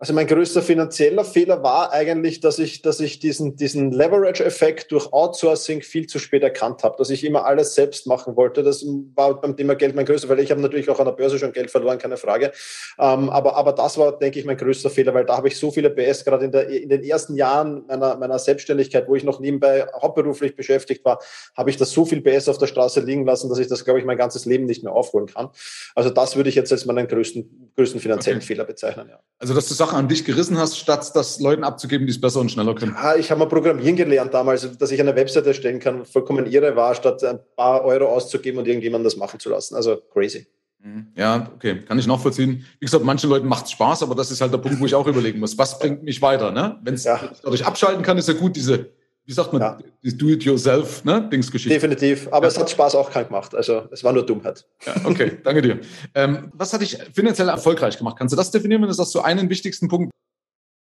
Also 0.00 0.14
mein 0.14 0.26
größter 0.26 0.62
finanzieller 0.62 1.26
Fehler 1.26 1.62
war 1.62 1.92
eigentlich, 1.92 2.40
dass 2.40 2.58
ich, 2.58 2.80
dass 2.80 3.00
ich 3.00 3.18
diesen, 3.18 3.56
diesen 3.56 3.92
Leverage-Effekt 3.92 4.90
durch 4.92 5.12
Outsourcing 5.12 5.82
viel 5.82 6.06
zu 6.06 6.18
spät 6.18 6.42
erkannt 6.42 6.82
habe, 6.84 6.96
dass 6.96 7.10
ich 7.10 7.22
immer 7.22 7.44
alles 7.44 7.74
selbst 7.74 8.06
machen 8.06 8.34
wollte. 8.34 8.62
Das 8.62 8.82
war 9.14 9.38
beim 9.38 9.58
Thema 9.58 9.74
Geld 9.74 9.94
mein 9.94 10.06
größter, 10.06 10.30
weil 10.30 10.40
ich 10.40 10.50
habe 10.50 10.62
natürlich 10.62 10.88
auch 10.88 11.00
an 11.00 11.04
der 11.04 11.12
Börse 11.12 11.38
schon 11.38 11.52
Geld 11.52 11.70
verloren, 11.70 11.98
keine 11.98 12.16
Frage. 12.16 12.50
Ähm, 12.98 13.28
aber, 13.28 13.56
aber 13.56 13.74
das 13.74 13.98
war, 13.98 14.18
denke 14.18 14.38
ich, 14.38 14.46
mein 14.46 14.56
größter 14.56 14.88
Fehler, 14.88 15.12
weil 15.12 15.26
da 15.26 15.36
habe 15.36 15.48
ich 15.48 15.58
so 15.58 15.70
viele 15.70 15.90
PS, 15.90 16.24
gerade 16.24 16.46
in, 16.46 16.52
der, 16.52 16.70
in 16.70 16.88
den 16.88 17.04
ersten 17.04 17.34
Jahren 17.34 17.84
meiner, 17.86 18.16
meiner 18.16 18.38
Selbstständigkeit, 18.38 19.06
wo 19.06 19.16
ich 19.16 19.24
noch 19.24 19.38
nebenbei 19.38 19.86
hauptberuflich 20.00 20.56
beschäftigt 20.56 21.04
war, 21.04 21.18
habe 21.54 21.68
ich 21.68 21.76
das 21.76 21.90
so 21.90 22.06
viel 22.06 22.22
PS 22.22 22.48
auf 22.48 22.56
der 22.56 22.68
Straße 22.68 23.00
liegen 23.00 23.26
lassen, 23.26 23.50
dass 23.50 23.58
ich 23.58 23.66
das, 23.66 23.84
glaube 23.84 24.00
ich, 24.00 24.06
mein 24.06 24.16
ganzes 24.16 24.46
Leben 24.46 24.64
nicht 24.64 24.82
mehr 24.82 24.94
aufholen 24.94 25.26
kann. 25.26 25.50
Also 25.94 26.08
das 26.08 26.36
würde 26.36 26.48
ich 26.48 26.54
jetzt 26.54 26.72
als 26.72 26.86
meinen 26.86 27.06
größten, 27.06 27.72
größten 27.76 28.00
finanziellen 28.00 28.38
okay. 28.38 28.46
Fehler 28.46 28.64
bezeichnen. 28.64 29.06
Ja. 29.10 29.20
Also 29.40 29.54
dass 29.54 29.68
du 29.68 29.74
Sachen 29.74 29.96
an 29.96 30.06
dich 30.06 30.26
gerissen 30.26 30.58
hast, 30.58 30.76
statt 30.76 31.10
das 31.14 31.40
Leuten 31.40 31.64
abzugeben, 31.64 32.06
die 32.06 32.10
es 32.10 32.20
besser 32.20 32.40
und 32.40 32.50
schneller 32.50 32.74
können. 32.74 32.94
Ja, 32.94 33.16
ich 33.16 33.30
habe 33.30 33.38
mal 33.38 33.46
Programmieren 33.46 33.96
gelernt 33.96 34.34
damals, 34.34 34.76
dass 34.76 34.90
ich 34.90 35.00
eine 35.00 35.16
Webseite 35.16 35.48
erstellen 35.48 35.80
kann, 35.80 36.04
vollkommen 36.04 36.44
irre 36.44 36.76
war, 36.76 36.94
statt 36.94 37.24
ein 37.24 37.38
paar 37.56 37.82
Euro 37.82 38.04
auszugeben 38.06 38.58
und 38.58 38.68
irgendjemandem 38.68 39.04
das 39.04 39.16
machen 39.16 39.40
zu 39.40 39.48
lassen. 39.48 39.76
Also 39.76 39.96
crazy. 40.12 40.46
Mhm. 40.82 41.06
Ja, 41.16 41.50
okay, 41.54 41.80
kann 41.80 41.98
ich 41.98 42.06
nachvollziehen. 42.06 42.66
Wie 42.80 42.84
gesagt, 42.84 43.02
manchen 43.02 43.30
Leuten 43.30 43.48
macht 43.48 43.64
es 43.64 43.70
Spaß, 43.72 44.02
aber 44.02 44.14
das 44.14 44.30
ist 44.30 44.42
halt 44.42 44.52
der 44.52 44.58
Punkt, 44.58 44.78
wo 44.78 44.84
ich 44.84 44.94
auch 44.94 45.06
überlegen 45.06 45.40
muss, 45.40 45.56
was 45.56 45.78
bringt 45.78 46.02
mich 46.02 46.20
weiter? 46.20 46.50
Ne? 46.50 46.78
Wenn 46.82 46.94
es 46.94 47.04
ja. 47.04 47.18
dadurch 47.42 47.64
abschalten 47.64 48.02
kann, 48.02 48.18
ist 48.18 48.28
ja 48.28 48.34
gut, 48.34 48.56
diese 48.56 48.90
wie 49.26 49.32
sagt 49.32 49.52
man, 49.52 49.62
ja. 49.62 49.78
die 50.02 50.16
Do-it-yourself, 50.16 51.04
ne? 51.04 51.28
Dingsgeschichte. 51.30 51.74
Definitiv. 51.74 52.28
Aber 52.32 52.46
ja. 52.46 52.48
es 52.48 52.58
hat 52.58 52.70
Spaß 52.70 52.94
auch 52.94 53.10
kein 53.10 53.26
gemacht. 53.26 53.54
Also 53.54 53.88
es 53.92 54.02
war 54.02 54.12
nur 54.12 54.26
Dummheit. 54.26 54.66
Ja, 54.84 54.94
okay, 55.04 55.38
danke 55.42 55.62
dir. 55.62 55.80
Ähm, 56.14 56.50
was 56.54 56.72
hat 56.72 56.80
dich 56.80 56.98
finanziell 57.12 57.48
erfolgreich 57.48 57.96
gemacht? 57.96 58.16
Kannst 58.18 58.32
du 58.32 58.36
das 58.36 58.50
definieren, 58.50 58.82
wenn 58.82 58.88
du 58.88 58.94
sagst, 58.94 59.12
so 59.12 59.20
einen 59.22 59.48
wichtigsten 59.48 59.88
Punkt? 59.88 60.10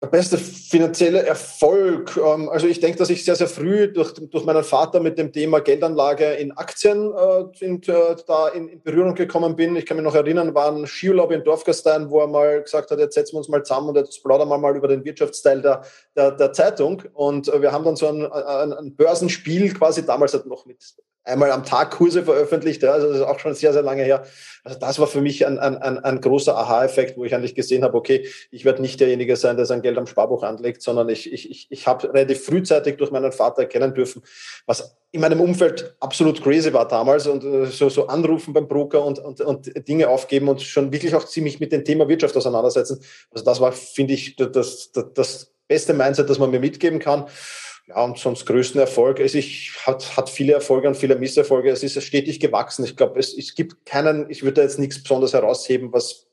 Der 0.06 0.12
beste 0.12 0.38
finanzielle 0.38 1.26
Erfolg. 1.26 2.16
Ähm, 2.16 2.48
also 2.50 2.68
ich 2.68 2.80
denke, 2.80 3.00
dass 3.00 3.10
ich 3.10 3.26
sehr, 3.26 3.36
sehr 3.36 3.48
früh 3.48 3.92
durch, 3.92 4.14
durch 4.14 4.46
meinen 4.46 4.64
Vater 4.64 5.00
mit 5.00 5.18
dem 5.18 5.34
Thema 5.34 5.62
Geldanlage 5.62 6.34
in 6.34 6.52
Aktien 6.52 7.12
äh, 7.12 7.66
in, 7.66 7.82
äh, 7.82 8.16
da 8.28 8.50
in, 8.50 8.68
in, 8.68 8.84
Berührung 8.84 9.16
gekommen 9.16 9.56
bin. 9.56 9.76
Ich 9.76 9.88
kann 9.88 9.98
mich 9.98 10.04
noch 10.04 10.14
erinnern, 10.14 10.54
war 10.54 10.72
ein 10.72 10.86
Skiurlaub 10.86 11.32
in 11.32 11.44
Dorfgastein, 11.44 12.12
wo 12.12 12.20
er 12.20 12.28
mal 12.28 12.62
gesagt 12.62 12.92
hat, 12.92 13.00
jetzt 13.00 13.16
setzen 13.16 13.34
wir 13.34 13.40
uns 13.40 13.50
mal 13.50 13.64
zusammen 13.64 13.90
und 13.90 13.96
jetzt 13.96 14.22
plaudern 14.22 14.48
wir 14.48 14.60
mal 14.60 14.78
über 14.78 14.88
den 14.88 15.04
Wirtschaftsteil 15.04 15.64
der, 15.64 15.82
der, 16.16 16.34
der 16.34 16.54
Zeitung. 16.54 17.02
Und 17.16 17.48
äh, 17.48 17.60
wir 17.64 17.72
haben 17.72 17.84
dann 17.84 17.96
so 17.96 18.08
ein, 18.08 18.32
ein, 18.32 18.74
ein 18.74 18.96
Börsenspiel 18.96 19.74
quasi 19.74 20.06
damals 20.06 20.34
halt 20.34 20.46
noch 20.46 20.68
mit 20.68 20.84
einmal 21.26 21.52
am 21.52 21.64
Tag 21.64 21.92
Kurse 21.92 22.24
veröffentlicht. 22.24 22.84
Ja, 22.84 22.92
also 22.92 23.08
das 23.08 23.18
ist 23.18 23.24
auch 23.24 23.40
schon 23.40 23.54
sehr, 23.56 23.74
sehr 23.74 23.82
lange 23.82 24.04
her. 24.04 24.24
Also 24.64 24.80
das 24.80 25.00
war 25.00 25.08
für 25.08 25.22
mich 25.22 25.46
ein, 25.46 25.60
ein, 25.60 25.78
ein, 25.78 26.22
großer 26.22 26.56
Aha-Effekt, 26.56 27.18
wo 27.18 27.26
ich 27.26 27.36
eigentlich 27.36 27.56
gesehen 27.56 27.84
habe, 27.84 27.98
okay, 27.98 28.28
ich 28.52 28.64
werde 28.64 28.82
nicht 28.82 29.00
derjenige 29.00 29.36
sein, 29.36 29.58
der 29.58 29.66
sein 29.66 29.82
Geld 29.82 29.98
am 29.98 30.08
Sparbuch 30.08 30.44
anlegt, 30.44 30.82
sondern 30.82 31.10
ich, 31.10 31.32
ich, 31.32 31.50
ich, 31.50 31.68
ich 31.70 31.88
habe 31.88 32.14
relativ 32.14 32.46
frühzeitig 32.46 32.98
durch 32.98 33.12
meinen 33.12 33.32
Vater 33.32 33.64
erkennen 33.64 33.94
dürfen, 33.94 34.22
was 34.66 34.96
in 35.12 35.22
meinem 35.22 35.42
Umfeld 35.42 35.96
absolut 36.00 36.44
crazy 36.44 36.74
war 36.74 36.88
damals 36.88 37.28
und 37.28 37.44
äh, 37.44 37.66
so, 37.66 37.90
so 37.90 38.08
anrufen 38.08 38.54
beim 38.54 38.68
Broker 38.68 39.04
und, 39.04 39.20
und, 39.20 39.42
und 39.42 39.88
Dinge 39.88 40.10
aufgeben 40.10 40.48
und 40.48 40.62
schon 40.62 40.92
wirklich 40.92 41.16
auch 41.16 41.26
ziemlich 41.26 41.60
mit 41.60 41.72
dem 41.72 41.84
Thema 41.84 42.08
Wirtschaft 42.08 42.36
auseinandersetzen. 42.38 43.00
Also 43.32 43.46
das 43.46 43.60
war, 43.60 43.72
finde 43.72 44.14
ich, 44.14 44.36
das, 44.36 44.92
das, 44.92 44.92
das 45.14 45.52
beste 45.68 45.94
Mindset, 45.94 46.30
das 46.30 46.38
man 46.38 46.52
mir 46.52 46.60
mitgeben 46.60 47.00
kann 47.00 47.26
ja, 47.88 48.04
und 48.04 48.18
sonst 48.18 48.46
größten 48.46 48.80
Erfolg. 48.82 49.20
Es 49.20 49.36
ich, 49.36 49.72
hat, 49.86 50.18
hat 50.18 50.30
viele 50.30 50.54
Erfolge 50.54 50.88
und 50.88 50.98
viele 50.98 51.16
Misserfolge. 51.16 51.70
Es 51.70 51.84
ist 51.84 52.02
stetig 52.02 52.40
gewachsen. 52.40 52.84
Ich 52.84 52.96
glaube, 52.96 53.20
es, 53.20 53.38
es 53.38 53.54
gibt 53.54 53.86
keinen, 53.86 54.30
ich 54.30 54.44
würde 54.44 54.62
jetzt 54.62 54.80
nichts 54.80 55.02
besonders 55.02 55.34
herausheben, 55.34 55.94
was 55.94 56.26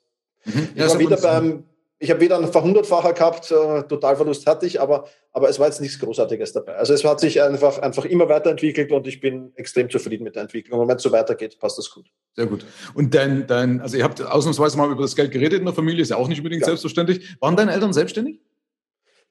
mhm. 0.44 0.68
ja, 0.74 0.86
ich 0.86 0.92
war 0.92 0.98
wieder 0.98 1.16
beim, 1.18 1.64
ich 1.98 2.10
habe 2.10 2.20
wieder 2.20 2.36
einen 2.36 2.50
Verhundertfacher 2.50 3.12
gehabt, 3.12 3.50
äh, 3.50 3.82
Totalverlust 3.82 4.46
hatte 4.46 4.66
ich, 4.66 4.80
aber, 4.80 5.06
aber 5.30 5.50
es 5.50 5.60
war 5.60 5.66
jetzt 5.66 5.80
nichts 5.80 6.00
Großartiges 6.00 6.54
dabei. 6.54 6.74
Also 6.74 6.94
es 6.94 7.04
hat 7.04 7.20
sich 7.20 7.40
einfach, 7.42 7.78
einfach 7.78 8.06
immer 8.06 8.28
weiterentwickelt 8.30 8.90
und 8.90 9.06
ich 9.06 9.20
bin 9.20 9.52
extrem 9.56 9.90
zufrieden 9.90 10.24
mit 10.24 10.34
der 10.34 10.42
Entwicklung. 10.42 10.80
Und 10.80 10.88
wenn 10.88 10.96
es 10.96 11.02
so 11.02 11.12
weitergeht, 11.12 11.58
passt 11.60 11.76
das 11.76 11.90
gut. 11.90 12.06
Sehr 12.34 12.46
gut. 12.46 12.64
Und 12.94 13.14
dein, 13.14 13.46
dein, 13.46 13.80
also 13.82 13.98
ihr 13.98 14.04
habt 14.04 14.20
ausnahmsweise 14.20 14.78
mal 14.78 14.90
über 14.90 15.02
das 15.02 15.14
Geld 15.14 15.30
geredet 15.30 15.60
in 15.60 15.66
der 15.66 15.74
Familie, 15.74 16.02
ist 16.02 16.08
ja 16.08 16.16
auch 16.16 16.28
nicht 16.28 16.38
unbedingt 16.38 16.62
ja. 16.62 16.68
selbstverständlich. 16.68 17.36
Waren 17.40 17.56
deine 17.56 17.72
Eltern 17.72 17.92
selbstständig? 17.92 18.40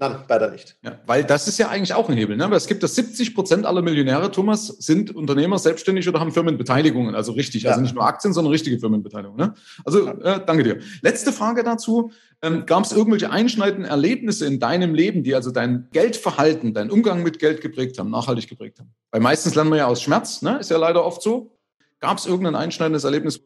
Nein, 0.01 0.15
leider 0.27 0.49
nicht. 0.49 0.75
Ja, 0.83 0.99
weil 1.05 1.23
das 1.23 1.47
ist 1.47 1.59
ja 1.59 1.69
eigentlich 1.69 1.93
auch 1.93 2.09
ein 2.09 2.17
Hebel. 2.17 2.35
Ne? 2.35 2.49
Weil 2.49 2.57
es 2.57 2.65
gibt, 2.65 2.81
dass 2.81 2.95
70 2.95 3.35
Prozent 3.35 3.67
aller 3.67 3.83
Millionäre, 3.83 4.31
Thomas, 4.31 4.65
sind 4.65 5.15
Unternehmer, 5.15 5.59
selbstständig 5.59 6.09
oder 6.09 6.19
haben 6.19 6.31
Firmenbeteiligungen. 6.31 7.13
Also 7.13 7.33
richtig, 7.33 7.61
also 7.61 7.67
ja. 7.67 7.71
also 7.73 7.81
nicht 7.83 7.93
nur 7.93 8.03
Aktien, 8.03 8.33
sondern 8.33 8.51
richtige 8.51 8.79
Firmenbeteiligungen. 8.79 9.37
Ne? 9.37 9.53
Also 9.85 10.07
äh, 10.07 10.43
danke 10.43 10.63
dir. 10.63 10.79
Letzte 11.03 11.31
Frage 11.31 11.63
dazu. 11.63 12.11
Ähm, 12.41 12.65
Gab 12.65 12.83
es 12.83 12.93
irgendwelche 12.93 13.29
einschneidenden 13.29 13.85
Erlebnisse 13.85 14.47
in 14.47 14.59
deinem 14.59 14.95
Leben, 14.95 15.21
die 15.21 15.35
also 15.35 15.51
dein 15.51 15.87
Geldverhalten, 15.91 16.73
dein 16.73 16.89
Umgang 16.89 17.21
mit 17.21 17.37
Geld 17.37 17.61
geprägt 17.61 17.99
haben, 17.99 18.09
nachhaltig 18.09 18.49
geprägt 18.49 18.79
haben? 18.79 18.91
Weil 19.11 19.21
meistens 19.21 19.53
lernen 19.53 19.69
wir 19.69 19.77
ja 19.77 19.85
aus 19.85 20.01
Schmerz, 20.01 20.41
ne? 20.41 20.57
ist 20.57 20.71
ja 20.71 20.77
leider 20.77 21.05
oft 21.05 21.21
so. 21.21 21.55
Gab 21.99 22.17
es 22.17 22.25
irgendein 22.25 22.55
einschneidendes 22.55 23.03
Erlebnis, 23.03 23.39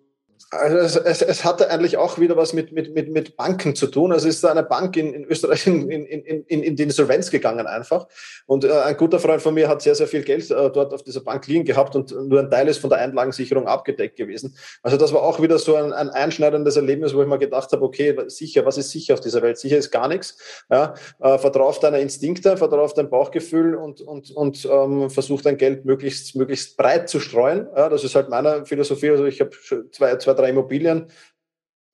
also 0.51 0.77
es, 0.77 0.95
es, 0.95 1.21
es, 1.21 1.43
hatte 1.43 1.69
eigentlich 1.69 1.97
auch 1.97 2.19
wieder 2.19 2.38
was 2.38 2.53
mit, 2.53 2.71
mit, 2.71 2.93
mit, 2.93 3.12
mit 3.12 3.36
Banken 3.36 3.75
zu 3.75 3.88
tun. 3.88 4.12
Also 4.12 4.27
ist 4.27 4.45
eine 4.45 4.63
Bank 4.63 4.95
in, 4.95 5.13
in 5.13 5.25
Österreich 5.25 5.65
in, 5.67 5.89
in, 5.89 6.05
in, 6.05 6.63
in 6.63 6.75
die 6.75 6.84
Insolvenz 6.84 7.31
gegangen 7.31 7.65
einfach. 7.65 8.08
Und 8.45 8.63
äh, 8.63 8.71
ein 8.71 8.95
guter 8.95 9.19
Freund 9.19 9.41
von 9.41 9.53
mir 9.53 9.67
hat 9.67 9.81
sehr, 9.81 9.95
sehr 9.95 10.08
viel 10.08 10.23
Geld 10.23 10.49
äh, 10.51 10.69
dort 10.69 10.93
auf 10.93 11.03
dieser 11.03 11.21
Bank 11.21 11.47
liegen 11.47 11.65
gehabt 11.65 11.95
und 11.95 12.12
nur 12.12 12.39
ein 12.39 12.49
Teil 12.49 12.67
ist 12.67 12.77
von 12.77 12.89
der 12.89 12.99
Einlagensicherung 12.99 13.67
abgedeckt 13.67 14.17
gewesen. 14.17 14.55
Also 14.84 14.97
das 14.97 15.13
war 15.13 15.23
auch 15.23 15.41
wieder 15.41 15.58
so 15.58 15.75
ein, 15.75 15.91
ein 15.91 16.10
einschneidendes 16.10 16.75
Erlebnis, 16.75 17.15
wo 17.15 17.21
ich 17.21 17.27
mir 17.27 17.39
gedacht 17.39 17.71
habe, 17.71 17.84
okay, 17.84 18.15
sicher, 18.27 18.65
was 18.65 18.77
ist 18.77 18.91
sicher 18.91 19.15
auf 19.15 19.21
dieser 19.21 19.41
Welt? 19.41 19.58
Sicher 19.58 19.77
ist 19.77 19.91
gar 19.91 20.08
nichts. 20.08 20.38
Ja, 20.69 20.93
äh, 21.21 21.38
vertrau 21.39 21.67
auf 21.67 21.79
deine 21.79 21.99
Instinkte, 21.99 22.55
vertrau 22.58 22.84
auf 22.84 22.93
dein 22.93 23.10
Bauchgefühl 23.10 23.75
und, 23.75 24.01
und, 24.01 24.31
und 24.31 24.65
ähm, 24.71 25.10
versuch 25.10 25.41
dein 25.41 25.58
Geld 25.58 25.86
möglichst, 25.86 26.36
möglichst 26.36 26.77
breit 26.77 27.10
zu 27.10 27.19
streuen. 27.19 27.67
Ja, 27.75 27.89
das 27.89 28.03
ist 28.03 28.15
halt 28.15 28.29
meine 28.29 28.65
Philosophie. 28.65 29.10
Also 29.10 29.25
ich 29.25 29.41
habe 29.41 29.51
zwei, 29.91 30.15
zwei, 30.17 30.35
drei 30.36 30.50
Immobilien, 30.50 31.08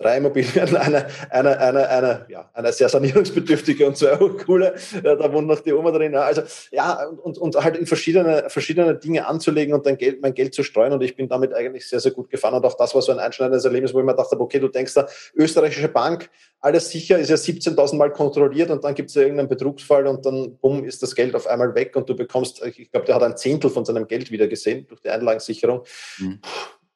drei 0.01 0.17
Immobilien, 0.17 0.75
eine, 0.75 1.05
eine, 1.29 1.59
eine, 1.59 1.89
eine, 1.89 2.25
ja, 2.29 2.49
eine 2.53 2.73
sehr 2.73 2.89
sanierungsbedürftige 2.89 3.87
und 3.87 3.97
zwei 3.97 4.13
auch 4.13 4.37
coole. 4.45 4.75
Da 5.03 5.31
wohnt 5.31 5.47
noch 5.47 5.59
die 5.59 5.73
Oma 5.73 5.91
drin. 5.91 6.15
Also 6.15 6.41
ja, 6.71 7.05
und, 7.05 7.37
und 7.37 7.55
halt 7.55 7.77
in 7.77 7.85
verschiedene, 7.85 8.45
verschiedene 8.47 8.95
Dinge 8.95 9.27
anzulegen 9.27 9.73
und 9.73 9.85
dein 9.85 9.97
Geld, 9.97 10.21
mein 10.21 10.33
Geld 10.33 10.53
zu 10.53 10.63
streuen. 10.63 10.93
Und 10.93 11.03
ich 11.03 11.15
bin 11.15 11.29
damit 11.29 11.53
eigentlich 11.53 11.87
sehr, 11.87 11.99
sehr 11.99 12.11
gut 12.11 12.29
gefahren. 12.29 12.55
Und 12.55 12.65
auch 12.65 12.75
das 12.75 12.93
war 12.95 13.01
so 13.01 13.11
ein 13.11 13.19
einschneidendes 13.19 13.65
Erlebnis, 13.65 13.93
wo 13.93 13.99
ich 13.99 14.05
mir 14.05 14.15
dachte, 14.15 14.39
okay, 14.39 14.59
du 14.59 14.67
denkst 14.67 14.93
da, 14.93 15.07
österreichische 15.35 15.87
Bank, 15.87 16.29
alles 16.59 16.89
sicher, 16.89 17.17
ist 17.17 17.29
ja 17.29 17.35
17.000 17.35 17.95
Mal 17.95 18.11
kontrolliert 18.11 18.69
und 18.69 18.83
dann 18.83 18.93
gibt 18.93 19.09
es 19.09 19.15
ja 19.15 19.23
irgendeinen 19.23 19.49
Betrugsfall 19.49 20.05
und 20.05 20.23
dann, 20.25 20.57
bumm, 20.57 20.83
ist 20.83 21.01
das 21.01 21.15
Geld 21.15 21.35
auf 21.35 21.47
einmal 21.47 21.73
weg 21.73 21.95
und 21.95 22.07
du 22.07 22.15
bekommst, 22.15 22.63
ich 22.63 22.91
glaube, 22.91 23.07
der 23.07 23.15
hat 23.15 23.23
ein 23.23 23.35
Zehntel 23.35 23.71
von 23.71 23.83
seinem 23.83 24.07
Geld 24.07 24.29
wieder 24.29 24.47
gesehen 24.47 24.85
durch 24.87 25.01
die 25.01 25.09
Einlagensicherung. 25.09 25.83
Mhm 26.19 26.39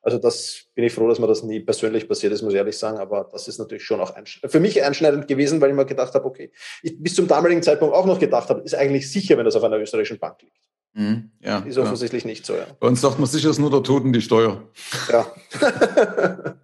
also 0.06 0.20
das 0.20 0.65
bin 0.76 0.86
ich 0.86 0.94
froh, 0.94 1.08
dass 1.08 1.18
mir 1.18 1.26
das 1.26 1.41
nie 1.41 1.60
persönlich 1.60 2.08
passiert 2.08 2.32
ist, 2.32 2.44
muss 2.44 2.54
ich 2.54 2.58
ehrlich 2.58 2.78
sagen. 2.78 3.00
Aber 3.00 3.28
das 3.32 3.48
ist 3.48 3.58
natürlich 3.58 3.84
schon 3.84 4.00
auch 4.00 4.13
für 4.46 4.60
mich 4.60 4.84
einschneidend 4.84 5.28
gewesen, 5.28 5.60
weil 5.62 5.72
ich 5.72 5.76
mir 5.76 5.86
gedacht 5.86 6.13
habe, 6.13 6.26
okay, 6.26 6.52
ich 6.84 7.02
bis 7.02 7.15
zum 7.15 7.28
damaligen 7.28 7.63
Zeitpunkt 7.63 7.96
auch 7.96 8.06
noch 8.06 8.20
gedacht 8.20 8.50
habe, 8.50 8.62
ist 8.62 8.76
eigentlich 8.76 9.12
sicher, 9.12 9.36
wenn 9.36 9.46
das 9.46 9.56
auf 9.56 9.63
einer 9.63 9.80
österreichischen 9.80 10.20
Bank 10.20 10.44
liegt. 10.44 10.54
Mhm, 10.94 11.32
ja, 11.41 11.58
ist 11.60 11.80
offensichtlich 11.80 12.24
ja. 12.24 12.30
nicht 12.30 12.46
so, 12.46 12.54
ja. 12.54 12.68
Bei 12.80 12.88
uns 12.88 13.02
sagt 13.02 13.18
man 13.18 13.28
sicher, 13.28 13.50
ist 13.50 13.58
nur 13.58 13.72
der 13.72 13.82
Toten 13.82 14.13
die 14.13 14.22
Steuer. 14.22 14.70
Ja. 15.12 15.26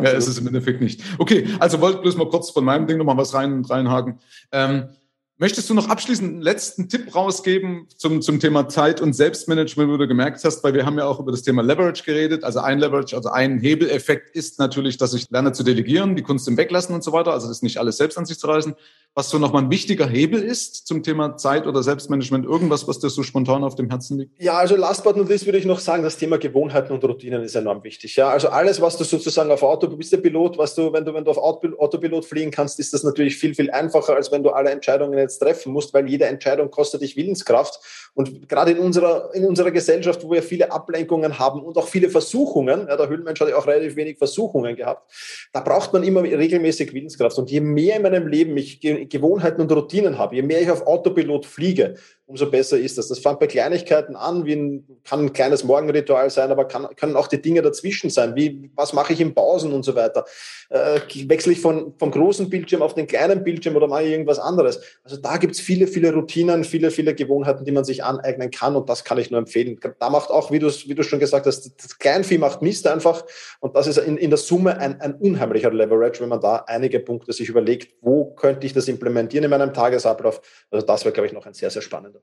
Ja, 0.00 0.10
ist 0.10 0.28
es 0.28 0.38
im 0.38 0.46
Endeffekt 0.46 0.80
nicht. 0.80 1.02
Okay, 1.18 1.48
also 1.58 1.80
wollte 1.80 2.00
bloß 2.00 2.16
mal 2.16 2.28
kurz 2.28 2.50
von 2.50 2.64
meinem 2.64 2.86
Ding 2.86 2.98
nochmal 2.98 3.16
was 3.16 3.34
rein, 3.34 3.64
reinhaken. 3.64 4.20
Ähm, 4.52 4.90
Möchtest 5.38 5.68
du 5.68 5.74
noch 5.74 5.90
abschließend 5.90 6.32
einen 6.32 6.40
letzten 6.40 6.88
Tipp 6.88 7.14
rausgeben 7.14 7.88
zum, 7.94 8.22
zum 8.22 8.40
Thema 8.40 8.70
Zeit 8.70 9.02
und 9.02 9.12
Selbstmanagement, 9.12 9.92
wo 9.92 9.98
du 9.98 10.08
gemerkt 10.08 10.42
hast, 10.42 10.64
weil 10.64 10.72
wir 10.72 10.86
haben 10.86 10.96
ja 10.96 11.04
auch 11.04 11.20
über 11.20 11.30
das 11.30 11.42
Thema 11.42 11.62
Leverage 11.62 12.04
geredet. 12.04 12.42
Also 12.42 12.60
ein 12.60 12.78
Leverage, 12.78 13.14
also 13.14 13.28
ein 13.28 13.60
Hebeleffekt 13.60 14.34
ist 14.34 14.58
natürlich, 14.58 14.96
dass 14.96 15.12
ich 15.12 15.28
lerne 15.28 15.52
zu 15.52 15.62
delegieren, 15.62 16.16
die 16.16 16.22
Kunst 16.22 16.48
im 16.48 16.56
Weglassen 16.56 16.94
und 16.94 17.04
so 17.04 17.12
weiter. 17.12 17.32
Also 17.32 17.48
das 17.48 17.60
nicht 17.60 17.76
alles 17.76 17.98
selbst 17.98 18.16
an 18.16 18.24
sich 18.24 18.38
zu 18.38 18.46
reißen. 18.46 18.74
Was 19.18 19.30
so 19.30 19.38
nochmal 19.38 19.62
ein 19.62 19.70
wichtiger 19.70 20.06
Hebel 20.06 20.42
ist 20.42 20.86
zum 20.86 21.02
Thema 21.02 21.38
Zeit 21.38 21.66
oder 21.66 21.82
Selbstmanagement, 21.82 22.44
irgendwas, 22.44 22.86
was 22.86 22.98
dir 22.98 23.08
so 23.08 23.22
spontan 23.22 23.64
auf 23.64 23.74
dem 23.74 23.88
Herzen 23.88 24.18
liegt? 24.18 24.42
Ja, 24.42 24.58
also 24.58 24.76
last 24.76 25.04
but 25.04 25.16
not 25.16 25.30
least 25.30 25.46
würde 25.46 25.56
ich 25.56 25.64
noch 25.64 25.78
sagen, 25.78 26.02
das 26.02 26.18
Thema 26.18 26.36
Gewohnheiten 26.36 26.92
und 26.92 27.02
Routinen 27.02 27.42
ist 27.42 27.54
enorm 27.54 27.82
wichtig. 27.82 28.14
Ja, 28.16 28.28
also 28.28 28.48
alles, 28.48 28.78
was 28.80 28.98
du 28.98 29.04
sozusagen 29.04 29.50
auf 29.50 29.62
Auto, 29.62 29.86
du 29.86 29.96
bist 29.96 30.12
der 30.12 30.18
Pilot, 30.18 30.58
was 30.58 30.74
du, 30.74 30.92
wenn 30.92 31.06
du, 31.06 31.14
wenn 31.14 31.24
du 31.24 31.30
auf 31.30 31.38
Autopilot 31.38 32.26
fliegen 32.26 32.50
kannst, 32.50 32.78
ist 32.78 32.92
das 32.92 33.04
natürlich 33.04 33.36
viel, 33.36 33.54
viel 33.54 33.70
einfacher, 33.70 34.14
als 34.14 34.30
wenn 34.32 34.42
du 34.42 34.50
alle 34.50 34.68
Entscheidungen 34.68 35.16
jetzt 35.26 35.38
treffen 35.38 35.72
musst, 35.72 35.92
weil 35.92 36.08
jede 36.08 36.26
Entscheidung 36.26 36.70
kostet 36.70 37.02
dich 37.02 37.16
Willenskraft. 37.16 38.10
Und 38.14 38.48
gerade 38.48 38.70
in 38.70 38.78
unserer, 38.78 39.34
in 39.34 39.44
unserer 39.44 39.70
Gesellschaft, 39.70 40.24
wo 40.24 40.30
wir 40.32 40.42
viele 40.42 40.72
Ablenkungen 40.72 41.38
haben 41.38 41.62
und 41.62 41.76
auch 41.76 41.88
viele 41.88 42.08
Versuchungen, 42.08 42.86
ja, 42.88 42.96
der 42.96 43.08
Höhlenmensch 43.08 43.40
hat 43.40 43.48
ja 43.48 43.56
auch 43.56 43.66
relativ 43.66 43.96
wenig 43.96 44.18
Versuchungen 44.18 44.74
gehabt, 44.74 45.12
da 45.52 45.60
braucht 45.60 45.92
man 45.92 46.02
immer 46.02 46.22
regelmäßig 46.22 46.92
Willenskraft. 46.92 47.38
Und 47.38 47.50
je 47.50 47.60
mehr 47.60 47.96
in 47.96 48.02
meinem 48.02 48.26
Leben 48.26 48.56
ich 48.56 48.80
Gewohnheiten 48.80 49.60
und 49.60 49.72
Routinen 49.72 50.18
habe, 50.18 50.36
je 50.36 50.42
mehr 50.42 50.62
ich 50.62 50.70
auf 50.70 50.86
Autopilot 50.86 51.44
fliege, 51.44 51.96
umso 52.26 52.50
besser 52.50 52.76
ist 52.76 52.98
das. 52.98 53.08
Das 53.08 53.20
fängt 53.20 53.38
bei 53.38 53.46
Kleinigkeiten 53.46 54.16
an, 54.16 54.44
wie 54.44 54.54
ein, 54.54 54.84
kann 55.04 55.20
ein 55.20 55.32
kleines 55.32 55.62
Morgenritual 55.62 56.28
sein, 56.28 56.50
aber 56.50 56.66
kann, 56.66 56.88
können 56.96 57.16
auch 57.16 57.28
die 57.28 57.40
Dinge 57.40 57.62
dazwischen 57.62 58.10
sein, 58.10 58.34
wie 58.34 58.70
was 58.74 58.92
mache 58.92 59.12
ich 59.12 59.20
in 59.20 59.32
Pausen 59.32 59.72
und 59.72 59.84
so 59.84 59.94
weiter. 59.94 60.24
Äh, 60.68 61.00
wechsle 61.28 61.52
ich 61.52 61.60
von, 61.60 61.94
vom 61.98 62.10
großen 62.10 62.50
Bildschirm 62.50 62.82
auf 62.82 62.94
den 62.94 63.06
kleinen 63.06 63.44
Bildschirm 63.44 63.76
oder 63.76 63.86
mache 63.86 64.02
ich 64.02 64.10
irgendwas 64.10 64.40
anderes. 64.40 64.80
Also 65.04 65.16
da 65.16 65.36
gibt 65.36 65.54
es 65.54 65.60
viele, 65.60 65.86
viele 65.86 66.12
Routinen, 66.12 66.64
viele, 66.64 66.90
viele 66.90 67.14
Gewohnheiten, 67.14 67.64
die 67.64 67.72
man 67.72 67.84
sich 67.84 68.02
aneignen 68.02 68.50
kann 68.50 68.74
und 68.74 68.88
das 68.88 69.04
kann 69.04 69.18
ich 69.18 69.30
nur 69.30 69.38
empfehlen. 69.38 69.78
Da 70.00 70.10
macht 70.10 70.30
auch, 70.30 70.50
wie 70.50 70.58
du 70.58 70.66
wie 70.66 70.94
du 70.94 71.04
schon 71.04 71.20
gesagt 71.20 71.46
hast, 71.46 71.72
das 71.78 71.98
Kleinvieh 71.98 72.38
macht 72.38 72.60
Mist 72.60 72.88
einfach 72.88 73.24
und 73.60 73.76
das 73.76 73.86
ist 73.86 73.98
in, 73.98 74.16
in 74.16 74.30
der 74.30 74.38
Summe 74.38 74.78
ein, 74.78 75.00
ein 75.00 75.14
unheimlicher 75.14 75.72
Leverage, 75.72 76.20
wenn 76.20 76.28
man 76.28 76.40
da 76.40 76.64
einige 76.66 76.98
Punkte 76.98 77.32
sich 77.32 77.48
überlegt, 77.48 77.94
wo 78.00 78.34
könnte 78.34 78.66
ich 78.66 78.72
das 78.72 78.88
implementieren 78.88 79.44
in 79.44 79.50
meinem 79.50 79.72
Tagesablauf. 79.72 80.40
Also 80.70 80.84
das 80.84 81.04
wäre, 81.04 81.12
glaube 81.12 81.28
ich, 81.28 81.32
noch 81.32 81.46
ein 81.46 81.54
sehr, 81.54 81.70
sehr 81.70 81.82
spannender 81.82 82.15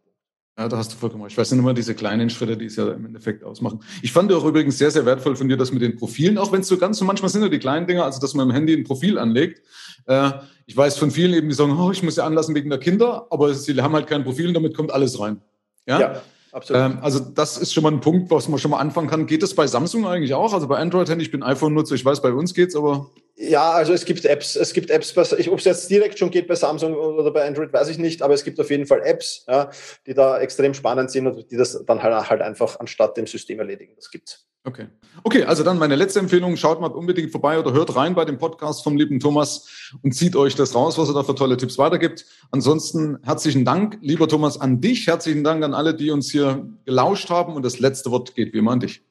ja, 0.58 0.68
da 0.68 0.78
hast 0.78 0.94
du 0.94 0.98
vollkommen 0.98 1.24
recht. 1.24 1.34
Ich 1.34 1.38
weiß 1.38 1.52
nicht 1.52 1.60
immer 1.60 1.74
diese 1.74 1.96
kleinen 1.96 2.30
Schritte, 2.30 2.56
die 2.56 2.66
es 2.66 2.76
ja 2.76 2.92
im 2.92 3.06
Endeffekt 3.06 3.44
ausmachen. 3.44 3.80
Ich 4.04 4.12
fand 4.12 4.32
auch 4.32 4.46
übrigens 4.46 4.78
sehr, 4.78 4.92
sehr 4.92 5.06
wertvoll 5.06 5.36
von 5.36 5.50
dir, 5.50 5.58
das 5.58 5.72
mit 5.72 5.82
den 5.82 5.96
Profilen, 5.96 6.38
auch 6.38 6.52
wenn 6.52 6.62
es 6.62 6.68
so 6.68 6.78
ganz 6.78 7.00
so 7.00 7.06
manchmal 7.06 7.30
sind 7.30 7.42
nur 7.42 7.50
die 7.50 7.60
kleinen 7.60 7.88
Dinger, 7.88 8.06
also 8.06 8.20
dass 8.20 8.36
man 8.36 8.50
im 8.50 8.54
Handy 8.54 8.74
ein 8.74 8.84
Profil 8.84 9.18
anlegt. 9.18 9.64
Äh, 10.06 10.32
ich 10.68 10.78
weiß 10.78 10.98
von 10.98 11.10
vielen 11.10 11.34
eben, 11.34 11.50
die 11.50 11.56
sagen, 11.56 11.78
oh, 11.78 11.92
ich 11.92 12.04
muss 12.04 12.18
ja 12.18 12.26
anlassen 12.26 12.54
wegen 12.54 12.70
der 12.70 12.80
Kinder, 12.80 13.26
aber 13.32 13.54
sie 13.54 13.82
haben 13.82 13.94
halt 13.94 14.06
kein 14.06 14.24
Profil 14.24 14.48
und 14.48 14.54
damit 14.54 14.76
kommt 14.76 14.92
alles 14.92 15.20
rein. 15.20 15.42
Ja. 15.88 16.00
ja. 16.00 16.22
Absolut. 16.52 16.84
Ähm, 16.84 17.00
also 17.02 17.20
das 17.20 17.58
ist 17.58 17.74
schon 17.74 17.82
mal 17.82 17.92
ein 17.92 18.00
Punkt, 18.00 18.30
was 18.30 18.48
man 18.48 18.60
schon 18.60 18.70
mal 18.72 18.78
anfangen 18.78 19.10
kann. 19.10 19.26
Geht 19.26 19.42
das 19.42 19.56
bei 19.56 19.66
Samsung 19.66 20.06
eigentlich 20.06 20.36
auch? 20.36 20.54
Also 20.54 20.68
bei 20.68 20.78
Android-Handy, 20.78 21.26
ich 21.26 21.32
bin 21.32 21.42
iPhone-Nutzer, 21.42 21.96
ich 21.96 22.06
weiß, 22.06 22.22
bei 22.22 22.32
uns 22.32 22.54
geht's, 22.54 22.76
aber 22.76 23.10
ja, 23.36 23.72
also 23.72 23.94
es 23.94 24.06
gibt 24.06 24.26
Apps, 24.26 24.56
es 24.56 24.74
gibt 24.74 24.92
Apps, 24.92 25.18
ob 25.18 25.58
es 25.60 25.66
jetzt 25.66 25.90
direkt 25.90 26.20
schon 26.20 26.30
geht 26.30 26.48
bei 26.48 26.56
Samsung 26.56 26.94
oder 26.94 27.32
bei 27.32 27.48
Android, 27.48 27.74
weiß 27.74 27.90
ich 27.90 27.98
nicht, 27.98 28.22
aber 28.22 28.36
es 28.36 28.44
gibt 28.44 28.60
auf 28.60 28.70
jeden 28.70 28.86
Fall 28.86 29.02
Apps, 29.04 29.46
ja, 29.48 29.72
die 30.06 30.14
da 30.14 30.40
extrem 30.40 30.74
spannend 30.74 31.10
sind 31.10 31.26
und 31.28 31.50
die 31.50 31.58
das 31.58 31.84
dann 31.86 32.04
halt, 32.04 32.30
halt 32.30 32.42
einfach 32.42 32.80
anstatt 32.80 33.18
dem 33.18 33.26
System 33.26 33.60
erledigen. 33.60 33.94
Das 33.96 34.12
gibt's. 34.12 34.46
Okay. 34.66 34.88
Okay, 35.24 35.44
also 35.44 35.64
dann 35.64 35.78
meine 35.78 35.96
letzte 35.96 36.20
Empfehlung, 36.20 36.56
schaut 36.56 36.80
mal 36.80 36.88
unbedingt 36.88 37.32
vorbei 37.32 37.60
oder 37.60 37.74
hört 37.74 37.96
rein 37.96 38.16
bei 38.16 38.24
dem 38.24 38.38
Podcast 38.38 38.84
vom 38.84 38.96
lieben 38.96 39.20
Thomas 39.20 39.92
und 40.04 40.14
zieht 40.14 40.36
euch 40.36 40.56
das 40.56 40.74
raus, 40.74 40.98
was 40.98 41.10
er 41.10 41.16
da 41.16 41.24
für 41.24 41.36
tolle 41.36 41.58
Tipps 41.58 41.78
weitergibt. 41.78 42.26
Ansonsten 42.52 43.18
herzlichen 43.24 43.66
Dank, 43.66 43.98
lieber 44.02 44.28
Thomas, 44.28 44.62
an 44.62 44.80
dich. 44.80 45.08
Herzlichen 45.08 45.44
Dank 45.44 45.64
an 45.66 45.74
alle, 45.74 45.96
die 45.96 46.12
uns 46.12 46.32
hier 46.32 46.66
gelauscht 46.86 47.30
haben 47.30 47.56
und 47.56 47.64
das 47.66 47.80
letzte 47.80 48.12
Wort 48.12 48.36
geht 48.36 48.54
wie 48.54 48.60
immer 48.60 48.72
an 48.72 48.80
dich. 48.80 49.04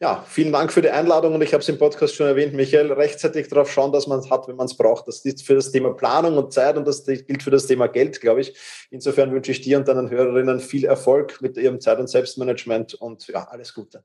Ja, 0.00 0.24
vielen 0.28 0.52
Dank 0.52 0.72
für 0.72 0.82
die 0.82 0.90
Einladung 0.90 1.34
und 1.34 1.42
ich 1.42 1.52
habe 1.52 1.62
es 1.62 1.68
im 1.68 1.78
Podcast 1.78 2.14
schon 2.14 2.26
erwähnt, 2.26 2.54
Michael, 2.54 2.92
rechtzeitig 2.92 3.48
darauf 3.48 3.70
schauen, 3.70 3.92
dass 3.92 4.06
man 4.06 4.18
es 4.18 4.30
hat, 4.30 4.48
wenn 4.48 4.56
man 4.56 4.66
es 4.66 4.76
braucht. 4.76 5.06
Das 5.06 5.22
gilt 5.22 5.40
für 5.42 5.54
das 5.54 5.70
Thema 5.70 5.90
Planung 5.90 6.36
und 6.36 6.52
Zeit 6.52 6.76
und 6.76 6.86
das 6.86 7.04
gilt 7.04 7.42
für 7.42 7.50
das 7.50 7.66
Thema 7.66 7.86
Geld, 7.86 8.20
glaube 8.20 8.40
ich. 8.40 8.56
Insofern 8.90 9.32
wünsche 9.32 9.52
ich 9.52 9.60
dir 9.60 9.78
und 9.78 9.86
deinen 9.86 10.10
Hörerinnen 10.10 10.60
viel 10.60 10.84
Erfolg 10.84 11.40
mit 11.40 11.56
ihrem 11.56 11.80
Zeit- 11.80 12.00
und 12.00 12.08
Selbstmanagement 12.08 12.94
und 12.94 13.28
ja, 13.28 13.44
alles 13.44 13.72
Gute. 13.74 14.02